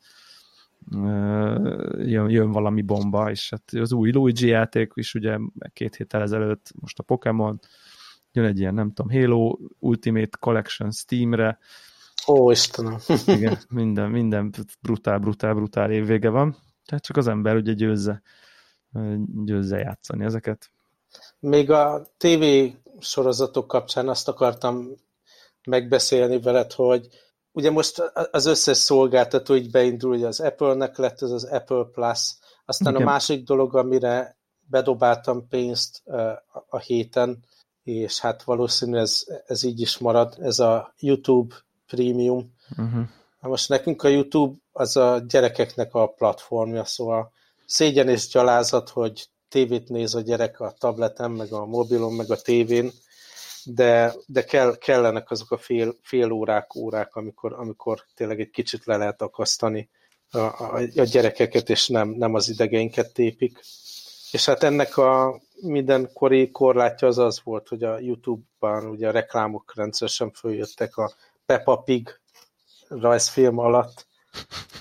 [1.98, 5.38] jön, jön valami bomba, és hát az új Luigi játék is ugye
[5.72, 7.60] két héttel ezelőtt, most a Pokémon,
[8.32, 11.58] jön egy ilyen, nem tudom, Halo Ultimate Collection Steamre,
[12.26, 12.98] Ó, Istenem.
[13.26, 16.56] igen, minden, minden brutál, brutál, brutál évvége van.
[16.86, 18.22] Tehát csak az ember ugye győzze,
[19.44, 20.70] győzze játszani ezeket.
[21.38, 22.44] Még a TV
[23.00, 24.88] sorozatok kapcsán azt akartam
[25.64, 27.08] megbeszélni veled, hogy
[27.52, 32.34] ugye most az összes szolgáltató így beindul, ugye az Apple-nek lett ez az Apple Plus,
[32.64, 33.06] aztán Igen.
[33.06, 36.02] a másik dolog, amire bedobáltam pénzt
[36.68, 37.44] a héten,
[37.82, 41.54] és hát valószínű ez, ez így is marad, ez a YouTube
[41.94, 42.54] Premium.
[42.78, 43.04] Uh-huh.
[43.40, 47.32] Na most nekünk a YouTube az a gyerekeknek a platformja, szóval
[47.66, 52.40] szégyen és gyalázat, hogy tévét néz a gyerek a tableten, meg a mobilon, meg a
[52.40, 52.90] tévén,
[53.64, 58.84] de, de kell, kellenek azok a fél, fél órák, órák, amikor, amikor tényleg egy kicsit
[58.84, 59.88] le lehet akasztani
[60.30, 63.58] a, a, a gyerekeket, és nem, nem az idegeinket tépik.
[64.32, 69.72] És hát ennek a mindenkori korlátja az az volt, hogy a YouTube-ban ugye a reklámok
[69.74, 71.12] rendszeresen följöttek a
[71.46, 72.20] Peppa Pig
[72.88, 74.06] rajzfilm alatt,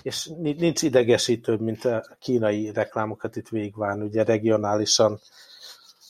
[0.01, 5.20] és ni- nincs idegesítőbb, mint a kínai reklámokat itt végigvárni, ugye regionálisan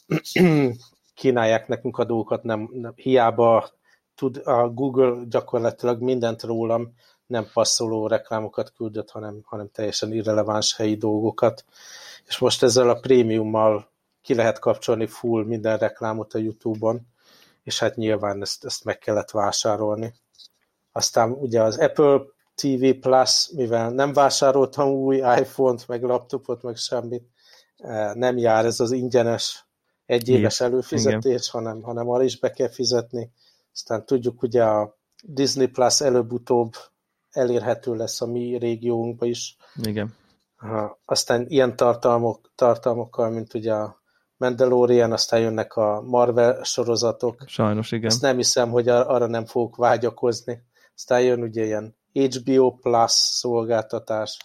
[1.22, 3.70] kínálják nekünk a dolgokat, nem, nem, hiába
[4.16, 6.94] tud a Google gyakorlatilag mindent rólam,
[7.26, 11.66] nem passzoló reklámokat küldött, hanem, hanem teljesen irreleváns helyi dolgokat.
[12.28, 13.92] És most ezzel a prémiummal
[14.22, 17.02] ki lehet kapcsolni full minden reklámot a YouTube-on,
[17.64, 20.14] és hát nyilván ezt, ezt meg kellett vásárolni.
[20.92, 22.22] Aztán ugye az Apple
[22.56, 27.24] TV Plus, mivel nem vásároltam új iPhone-t, meg laptopot, meg semmit,
[27.78, 29.66] eh, nem jár ez az ingyenes
[30.06, 30.72] egyéves Igen.
[30.72, 33.32] előfizetés, hanem, hanem arra is be kell fizetni.
[33.74, 36.74] Aztán tudjuk, ugye a Disney Plus előbb-utóbb
[37.32, 39.58] elérhető lesz a mi régiónkba is.
[39.82, 40.16] Igen.
[41.06, 44.02] Aztán ilyen tartalmok, tartalmokkal, mint ugye a
[44.38, 47.44] Mandalorian, aztán jönnek a Marvel sorozatok.
[47.46, 48.10] Sajnos, igen.
[48.10, 50.64] Azt nem hiszem, hogy arra nem fogok vágyakozni.
[51.02, 54.38] Aztán jön ugye ilyen HBO Plus szolgáltatás,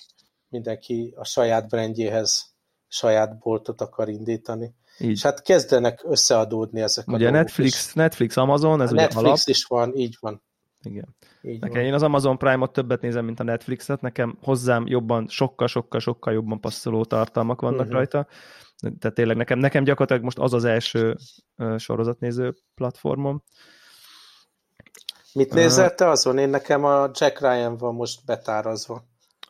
[0.48, 2.54] mindenki a saját brandjéhez
[2.88, 4.74] saját boltot akar indítani.
[4.98, 5.10] Így.
[5.10, 7.92] És hát kezdenek összeadódni ezek ugye a Netflix, is.
[7.92, 9.38] Netflix, Amazon, ez a ugye Netflix alap.
[9.44, 10.42] is van, így van.
[10.82, 11.16] Igen.
[11.42, 11.84] Így nekem van.
[11.84, 16.32] én az Amazon Prime-ot többet nézem, mint a Netflixet, nekem hozzám jobban, sokkal, sokkal, sokkal
[16.32, 17.94] jobban passzoló tartalmak vannak uh-huh.
[17.94, 18.26] rajta.
[18.98, 21.16] Tehát tényleg nekem, nekem gyakorlatilag most az az első
[21.56, 23.42] uh, sorozatnéző platformom.
[25.36, 26.38] Mit nézel te azon?
[26.38, 29.04] Én nekem a Jack Ryan van most betárazva.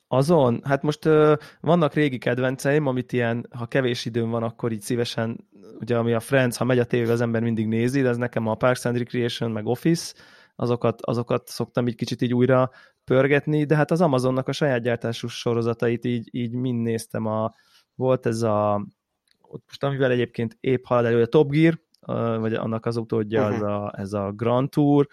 [0.09, 0.61] Azon?
[0.64, 5.49] Hát most uh, vannak régi kedvenceim, amit ilyen, ha kevés időm van, akkor így szívesen,
[5.80, 8.47] ugye ami a Friends, ha megy a tévé, az ember mindig nézi, de ez nekem
[8.47, 10.14] a Parks and Recreation, meg Office,
[10.57, 12.70] azokat, azokat szoktam így kicsit így újra
[13.05, 17.26] pörgetni, de hát az Amazonnak a saját gyártású sorozatait így, így mind néztem.
[17.26, 17.53] A,
[17.95, 18.87] volt ez a,
[19.66, 21.80] most amivel egyébként épp halad elő, a Top Gear,
[22.41, 23.57] vagy annak az utódja uh-huh.
[23.57, 25.07] az a, ez a Grand Tour,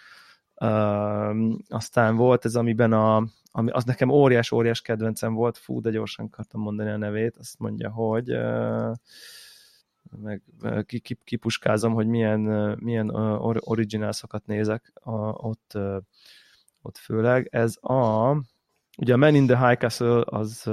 [1.68, 6.62] aztán volt ez, amiben a, ami, az nekem óriás-óriás kedvencem volt, fú, de gyorsan akartam
[6.62, 8.38] mondani a nevét, azt mondja, hogy
[10.22, 10.42] meg
[11.24, 12.40] kipuskázom, hogy milyen,
[12.80, 13.10] milyen
[13.60, 15.78] originálszokat nézek a, ott,
[16.82, 17.48] ott főleg.
[17.52, 18.30] Ez a,
[18.98, 20.68] ugye a Man in the High Castle az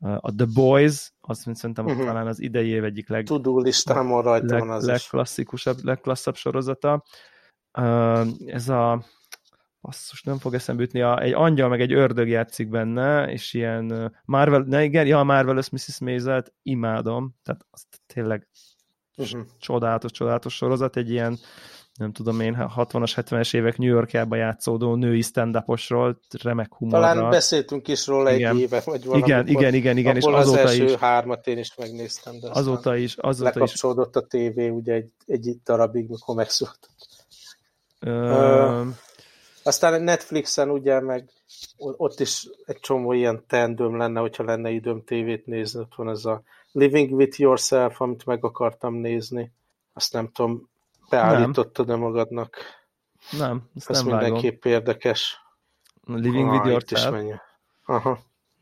[0.00, 2.04] a The Boys, azt szerintem uh-huh.
[2.04, 3.24] talán az idei év egyik leg...
[3.24, 7.04] Tudó listámon rajta leg, van az legklasszikusabb, legklasszabb sorozata.
[8.46, 9.04] Ez a
[9.80, 14.14] basszus, nem fog eszembe jutni, a, egy angyal meg egy ördög játszik benne, és ilyen
[14.24, 15.98] Marvel, ne igen, ja, Marvelous Mrs.
[16.00, 18.48] Maisel-t imádom, tehát azt tényleg
[19.16, 19.40] uh-huh.
[19.58, 21.38] csodálatos, csodálatos sorozat, egy ilyen
[22.00, 25.64] nem tudom én, 60-as, 70-es évek New Yorkjában játszódó női stand
[26.42, 27.14] remek humorral.
[27.14, 28.54] Talán beszéltünk is róla igen.
[28.54, 29.22] egy éve, vagy valami.
[29.22, 30.92] Igen, igen, igen, igen, és azóta az első is.
[30.92, 34.22] hármat én is megnéztem, de azóta is, azóta lekapcsolódott is.
[34.22, 36.78] a tévé ugye egy, egy darabig, mikor megszólt.
[38.00, 38.86] Ö...
[39.62, 41.28] Aztán Netflixen ugye meg
[41.76, 45.80] ott is egy csomó ilyen teendőm lenne, hogyha lenne időm tévét nézni.
[45.80, 46.42] Ott van ez a
[46.72, 49.52] Living with Yourself, amit meg akartam nézni.
[49.92, 50.68] Azt nem tudom,
[51.08, 52.56] beállítottad-e magadnak?
[53.38, 54.78] Nem, ezt Ez nem mindenképp vágom.
[54.78, 55.40] érdekes.
[56.04, 57.24] Living ah, with Yourself?
[57.24, 57.34] Is
[57.84, 58.18] Aha.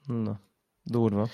[0.07, 0.41] Na,
[0.83, 1.29] durva.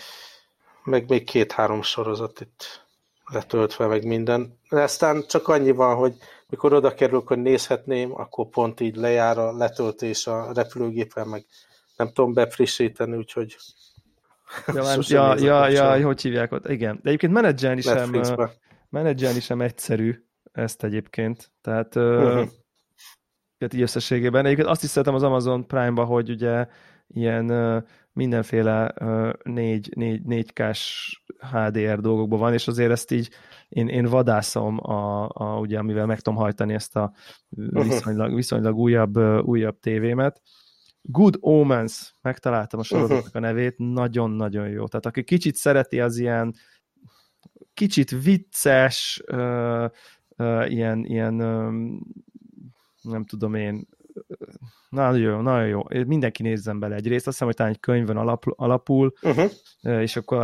[0.84, 2.86] Meg még két-három sorozat itt
[3.26, 4.59] letöltve, meg minden.
[4.68, 6.16] De aztán csak annyi van, hogy
[6.55, 11.44] mikor oda kerülök, hogy nézhetném, akkor pont így lejár a letöltés a repülőgépen, meg
[11.96, 13.57] nem tudom befrissíteni, úgyhogy
[14.66, 16.68] Ja, nem, ja, ja, ja, hogy hívják ott?
[16.68, 16.98] Igen.
[17.02, 18.20] De egyébként menedzselni sem,
[18.88, 21.52] menedzselni sem egyszerű ezt egyébként.
[21.61, 22.48] Tehát, uh-huh.
[23.72, 24.44] így összességében.
[24.44, 26.66] Egyébként azt is szeretem az Amazon Prime-ba, hogy ugye
[27.07, 27.46] ilyen
[28.14, 28.94] mindenféle
[29.42, 31.12] 4, 4, 4K-s
[31.52, 33.30] HDR dolgokban van, és azért ezt így
[33.68, 37.12] én, én vadászom, a, a, ugye, amivel meg tudom hajtani ezt a
[37.48, 40.42] viszonylag, viszonylag újabb, újabb tévémet.
[41.02, 44.86] Good Omens, megtaláltam a sorozatnak a nevét, nagyon-nagyon jó.
[44.86, 46.54] Tehát aki kicsit szereti az ilyen
[47.74, 49.90] kicsit vicces, uh,
[50.36, 52.00] uh, ilyen, ilyen um,
[53.02, 53.86] nem tudom én,
[54.95, 55.82] nagyon jó, nagyon jó.
[56.07, 57.26] Mindenki nézzen bele egy részt.
[57.26, 59.51] Azt hiszem, hogy talán egy könyvön alap, alapul, uh-huh.
[59.80, 60.38] és akkor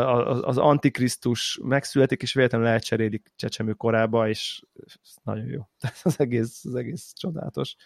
[0.44, 4.62] az Antikrisztus megszületik, és véletlenül elcserélik csecsemő korába, és
[5.22, 5.68] nagyon jó.
[6.02, 7.76] az egész, az egész csodálatos.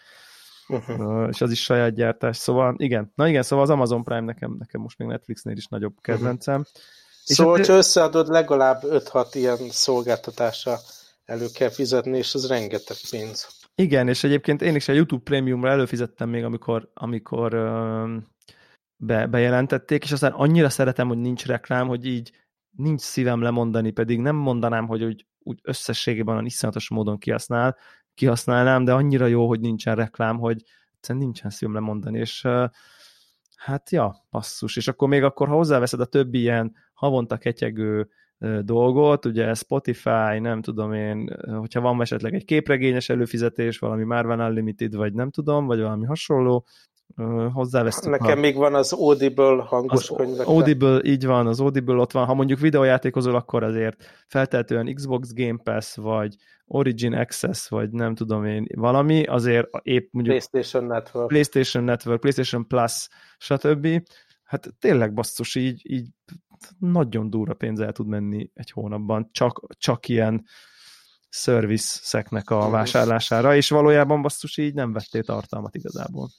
[0.67, 1.27] Uh-huh.
[1.31, 2.37] És az is saját gyártás.
[2.37, 5.95] Szóval igen, na igen, szóval az Amazon Prime nekem, nekem most még Netflixnél is nagyobb
[6.01, 6.59] kedvencem.
[6.59, 6.73] Uh-huh.
[7.25, 10.79] És szóval, hogyha összeadod, legalább 5-6 ilyen szolgáltatásra
[11.25, 13.47] elő kell fizetni, és az rengeteg pénz.
[13.75, 17.51] Igen, és egyébként én is a YouTube Premiumra előfizettem még, amikor, amikor
[18.97, 22.31] be, bejelentették, és aztán annyira szeretem, hogy nincs reklám, hogy így
[22.71, 27.77] nincs szívem lemondani, pedig nem mondanám, hogy úgy, úgy összességében iszonyatos módon kihasznál,
[28.13, 30.63] kihasználnám, de annyira jó, hogy nincsen reklám, hogy
[30.95, 32.47] egyszerűen nincsen szívem lemondani, és
[33.55, 34.75] hát ja, passzus.
[34.75, 38.09] És akkor még akkor, ha hozzáveszed a többi ilyen havonta ketyegő
[38.61, 44.95] dolgot, ugye Spotify, nem tudom én, hogyha van esetleg egy képregényes előfizetés, valami Marvel Unlimited,
[44.95, 46.65] vagy nem tudom, vagy valami hasonló,
[47.53, 48.11] hozzávesztük.
[48.11, 48.35] Nekem ha...
[48.35, 50.53] még van az Audible hangos az könyvekre.
[50.53, 52.25] Audible, így van, az Audible ott van.
[52.25, 56.35] Ha mondjuk videójátékozol, akkor azért feltehetően Xbox Game Pass, vagy
[56.67, 62.67] Origin Access, vagy nem tudom én, valami, azért épp mondjuk PlayStation Network, PlayStation Network, PlayStation
[62.67, 63.87] Plus, stb.
[64.43, 66.07] Hát tényleg basszus, így, így
[66.79, 70.45] nagyon durva pénz el tud menni egy hónapban, csak, csak ilyen
[71.29, 72.71] service-szeknek a mhm.
[72.71, 76.29] vásárlására, és valójában basszus így nem vettél tartalmat igazából.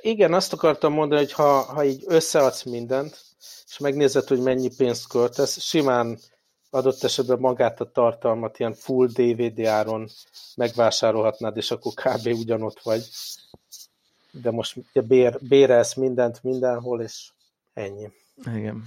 [0.00, 3.22] Igen, azt akartam mondani, hogy ha, ha így összeadsz mindent,
[3.66, 6.18] és megnézed, hogy mennyi pénzt költesz, simán
[6.70, 10.08] adott esetben magát a tartalmat ilyen full DVD áron
[10.56, 12.26] megvásárolhatnád, és akkor kb.
[12.26, 13.02] ugyanott vagy.
[14.30, 17.30] De most ugye bér, bérelsz mindent mindenhol, és
[17.72, 18.10] ennyi.
[18.54, 18.84] Igen.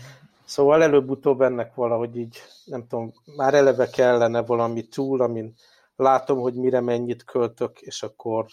[0.48, 5.54] Szóval előbb-utóbb ennek valahogy így, nem tudom, már eleve kellene valami túl, amin
[5.95, 8.45] látom, hogy mire mennyit költök, és akkor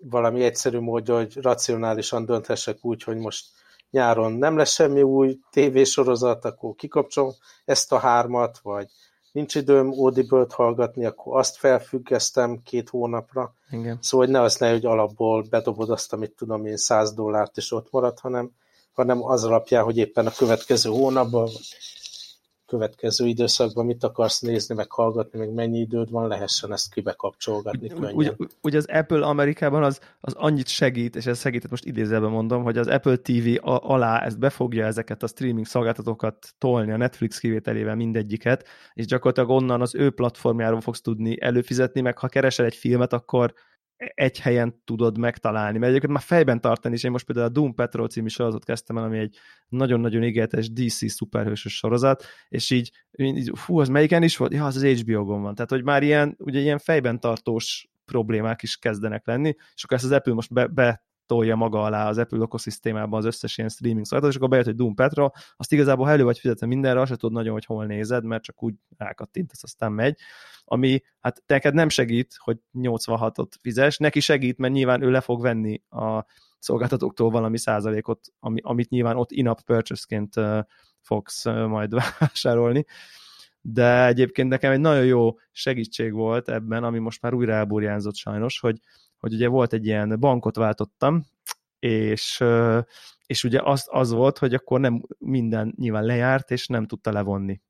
[0.00, 3.46] valami egyszerű módja, hogy racionálisan dönthessek úgy, hogy most
[3.90, 7.32] nyáron nem lesz semmi új tévésorozat, akkor kikapcsolom
[7.64, 8.86] ezt a hármat, vagy
[9.32, 13.54] nincs időm Audible-t hallgatni, akkor azt felfüggesztem két hónapra.
[13.70, 13.98] Igen.
[14.00, 17.72] Szóval hogy ne az ne, hogy alapból bedobod azt, amit tudom én, 100 dollárt, és
[17.72, 18.50] ott marad, hanem,
[18.96, 21.76] hanem az alapján, hogy éppen a következő hónapban, vagy
[22.66, 28.14] következő időszakban mit akarsz nézni, meg hallgatni, meg mennyi időd van, lehessen ezt kibekapcsolgatni könnyen.
[28.14, 28.32] Ugye,
[28.62, 32.78] ugye az Apple Amerikában az, az annyit segít, és ez segített most idézelben mondom, hogy
[32.78, 38.66] az Apple TV alá ezt befogja ezeket a streaming szolgáltatókat tolni, a Netflix kivételével mindegyiket,
[38.94, 43.54] és gyakorlatilag onnan az ő platformjáról fogsz tudni előfizetni, meg ha keresel egy filmet, akkor
[43.96, 47.74] egy helyen tudod megtalálni, mert egyébként már fejben tartani, és én most például a Doom
[47.74, 49.36] Patrol című sorozatot kezdtem el, ami egy
[49.68, 54.52] nagyon-nagyon ígéretes DC szuperhősös sorozat, és így, így fú, az melyiken is volt?
[54.52, 55.54] Ja, az az HBO-gon van.
[55.54, 60.06] Tehát, hogy már ilyen, ugye ilyen fejben tartós problémák is kezdenek lenni, és akkor ezt
[60.06, 64.06] az Apple most be, be tolja maga alá az Apple ökoszisztémában az összes ilyen streaming
[64.06, 67.10] szolgáltató, és akkor bejött, hogy Doom Petra, azt igazából ha elő vagy fizetve mindenre, azt
[67.10, 70.18] se tudod nagyon, hogy hol nézed, mert csak úgy rákattintasz, aztán megy,
[70.64, 75.42] ami hát neked nem segít, hogy 86-ot fizes, neki segít, mert nyilván ő le fog
[75.42, 76.24] venni a
[76.58, 80.34] szolgáltatóktól valami százalékot, ami, amit nyilván ott in-app purchase-ként
[81.00, 82.84] fogsz majd vásárolni.
[83.60, 88.60] De egyébként nekem egy nagyon jó segítség volt ebben, ami most már újra elburjánzott sajnos,
[88.60, 88.80] hogy
[89.18, 91.24] hogy ugye volt egy ilyen bankot váltottam,
[91.78, 92.44] és,
[93.26, 97.60] és ugye az, az volt, hogy akkor nem minden nyilván lejárt, és nem tudta levonni.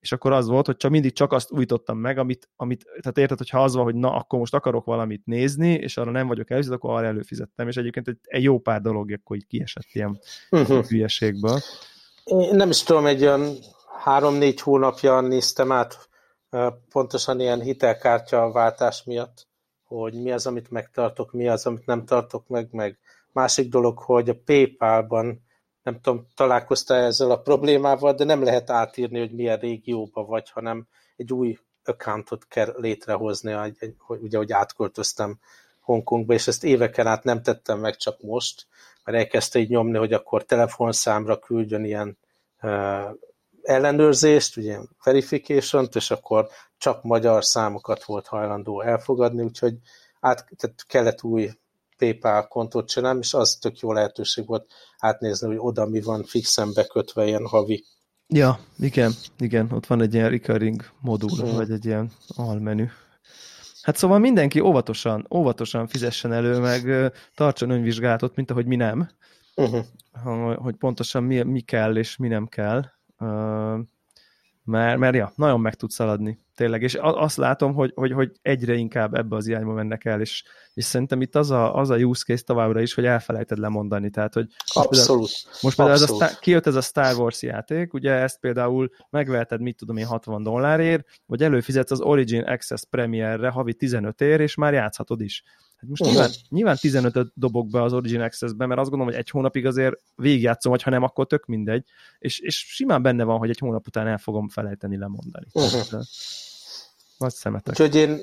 [0.00, 3.38] És akkor az volt, hogy csak mindig csak azt újítottam meg, amit, amit tehát érted,
[3.38, 6.50] hogy ha az van, hogy na, akkor most akarok valamit nézni, és arra nem vagyok
[6.50, 10.20] előző, akkor arra előfizettem, és egyébként egy, egy jó pár dolog akkor így kiesett ilyen
[10.50, 10.84] uh-huh.
[10.84, 11.58] hülyeségből.
[12.24, 13.56] Én nem is tudom, egy olyan
[13.98, 16.08] három-négy hónapja néztem át
[16.88, 19.48] pontosan ilyen hitelkártya váltás miatt,
[19.96, 22.98] hogy mi az, amit megtartok, mi az, amit nem tartok meg, meg
[23.32, 25.42] másik dolog, hogy a PayPal-ban
[25.82, 30.86] nem tudom, találkoztál ezzel a problémával, de nem lehet átírni, hogy milyen régióba vagy, hanem
[31.16, 33.52] egy új accountot kell létrehozni,
[33.98, 35.38] hogy, ugye, hogy átköltöztem
[35.80, 38.66] Hongkongba, és ezt éveken át nem tettem meg, csak most,
[39.04, 42.18] mert elkezdte így nyomni, hogy akkor telefonszámra küldjön ilyen
[42.62, 43.16] uh,
[43.62, 46.48] ellenőrzést, ugye verification és akkor
[46.80, 49.74] csak magyar számokat volt hajlandó elfogadni, úgyhogy
[50.20, 51.50] át, tehát kellett új
[51.96, 56.72] PayPal kontót csinálni, és az tök jó lehetőség volt átnézni, hogy oda mi van fixen
[56.74, 57.84] bekötve ilyen havi.
[58.26, 61.54] Ja, igen, igen, ott van egy ilyen recurring modul, mm.
[61.54, 62.86] vagy egy ilyen almenü.
[63.82, 69.10] Hát szóval mindenki óvatosan, óvatosan fizessen elő, meg tartson önvizsgálatot, mint ahogy mi nem,
[69.54, 70.54] uh-huh.
[70.56, 72.84] hogy pontosan mi, mi kell és mi nem kell
[74.70, 78.74] mert, mert ja, nagyon meg tud szaladni, tényleg, és azt látom, hogy, hogy, hogy egyre
[78.74, 80.44] inkább ebbe az irányba mennek el, és,
[80.74, 84.34] és szerintem itt az a, az a use case továbbra is, hogy elfelejted lemondani, tehát,
[84.34, 85.30] hogy Abszolút.
[85.60, 86.22] Most például Abszolút.
[86.22, 90.06] Ez a, kijött ez a Star Wars játék, ugye ezt például megveheted, mit tudom én,
[90.06, 95.42] 60 dollárért, vagy előfizetsz az Origin Access Premiere-re havi 15 ér, és már játszhatod is.
[95.76, 96.16] Hát most uh-huh.
[96.16, 99.96] nyilván, nyilván 15-öt dobok be az Origin Access-be, mert azt gondolom, hogy egy hónapig azért
[100.16, 101.84] végigjátszom, vagy ha nem, akkor tök mindegy.
[102.18, 105.46] És, és simán benne van, hogy egy hónap után el fogom felejteni lemondani.
[105.52, 106.00] Uh-huh.
[107.20, 107.68] Nagy szemetek.
[107.68, 108.20] Úgyhogy én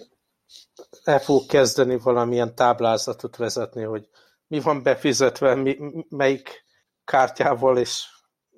[1.03, 4.07] el fogok kezdeni valamilyen táblázatot vezetni, hogy
[4.47, 5.77] mi van befizetve, mi,
[6.09, 6.63] melyik
[7.05, 8.05] kártyával, és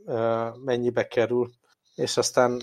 [0.06, 1.52] uh, mennyibe kerül.
[1.96, 2.62] És aztán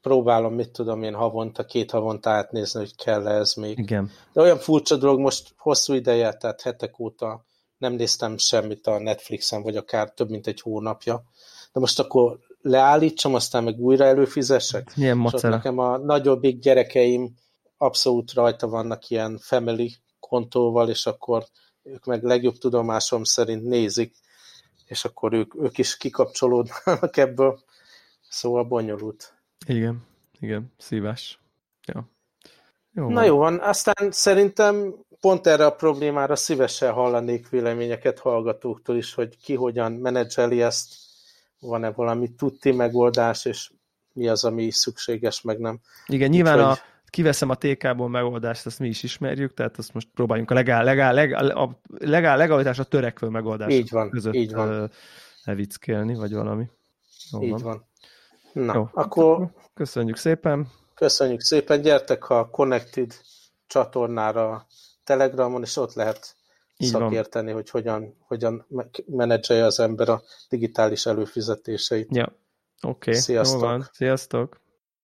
[0.00, 3.78] próbálom, mit tudom én, havonta, két havonta átnézni, hogy kell -e ez még.
[3.78, 4.10] Igen.
[4.32, 7.44] De olyan furcsa dolog, most hosszú ideje, tehát hetek óta
[7.78, 11.22] nem néztem semmit a Netflixen, vagy akár több mint egy hónapja.
[11.72, 14.96] De most akkor leállítsam, aztán meg újra előfizessek.
[14.96, 15.48] Milyen macera.
[15.48, 17.34] nekem a nagyobbik gyerekeim
[17.76, 21.44] abszolút rajta vannak ilyen family kontóval, és akkor
[21.82, 24.14] ők meg legjobb tudomásom szerint nézik,
[24.84, 27.60] és akkor ők, ők is kikapcsolódnak ebből.
[28.28, 29.34] Szóval bonyolult.
[29.66, 30.06] Igen,
[30.40, 31.40] igen, szívás.
[31.86, 32.08] Ja.
[32.92, 33.24] Jó Na van.
[33.24, 39.54] jó van, aztán szerintem pont erre a problémára szívesen hallanék véleményeket hallgatóktól is, hogy ki
[39.54, 40.94] hogyan menedzseli ezt,
[41.60, 43.70] van-e valami tutti megoldás, és
[44.12, 45.80] mi az, ami szükséges, meg nem.
[46.06, 46.76] Igen, nyilván Úgyhogy...
[46.76, 50.84] a, kiveszem a TK-ból megoldást, azt mi is ismerjük, tehát azt most próbáljunk a legál,
[50.84, 54.90] legál, legál, a legál legalitásra törekvő megoldást így van, között így van.
[55.44, 56.68] levickélni, vagy valami.
[57.30, 57.62] Jó így van.
[57.62, 57.88] van.
[58.52, 59.50] Na, Jó, akkor...
[59.74, 60.68] Köszönjük szépen.
[60.94, 61.82] Köszönjük szépen.
[61.82, 63.14] Gyertek a Connected
[63.66, 64.66] csatornára
[65.04, 66.36] Telegramon, és ott lehet
[66.80, 67.54] Így szakérteni, van.
[67.54, 68.66] hogy hogyan, hogyan
[69.06, 72.16] menedzselje az ember a digitális előfizetéseit.
[72.16, 72.24] Ja,
[72.82, 73.10] oké.
[73.10, 73.14] Okay.
[73.14, 73.90] Sziasztok.
[73.92, 74.60] Sziasztok.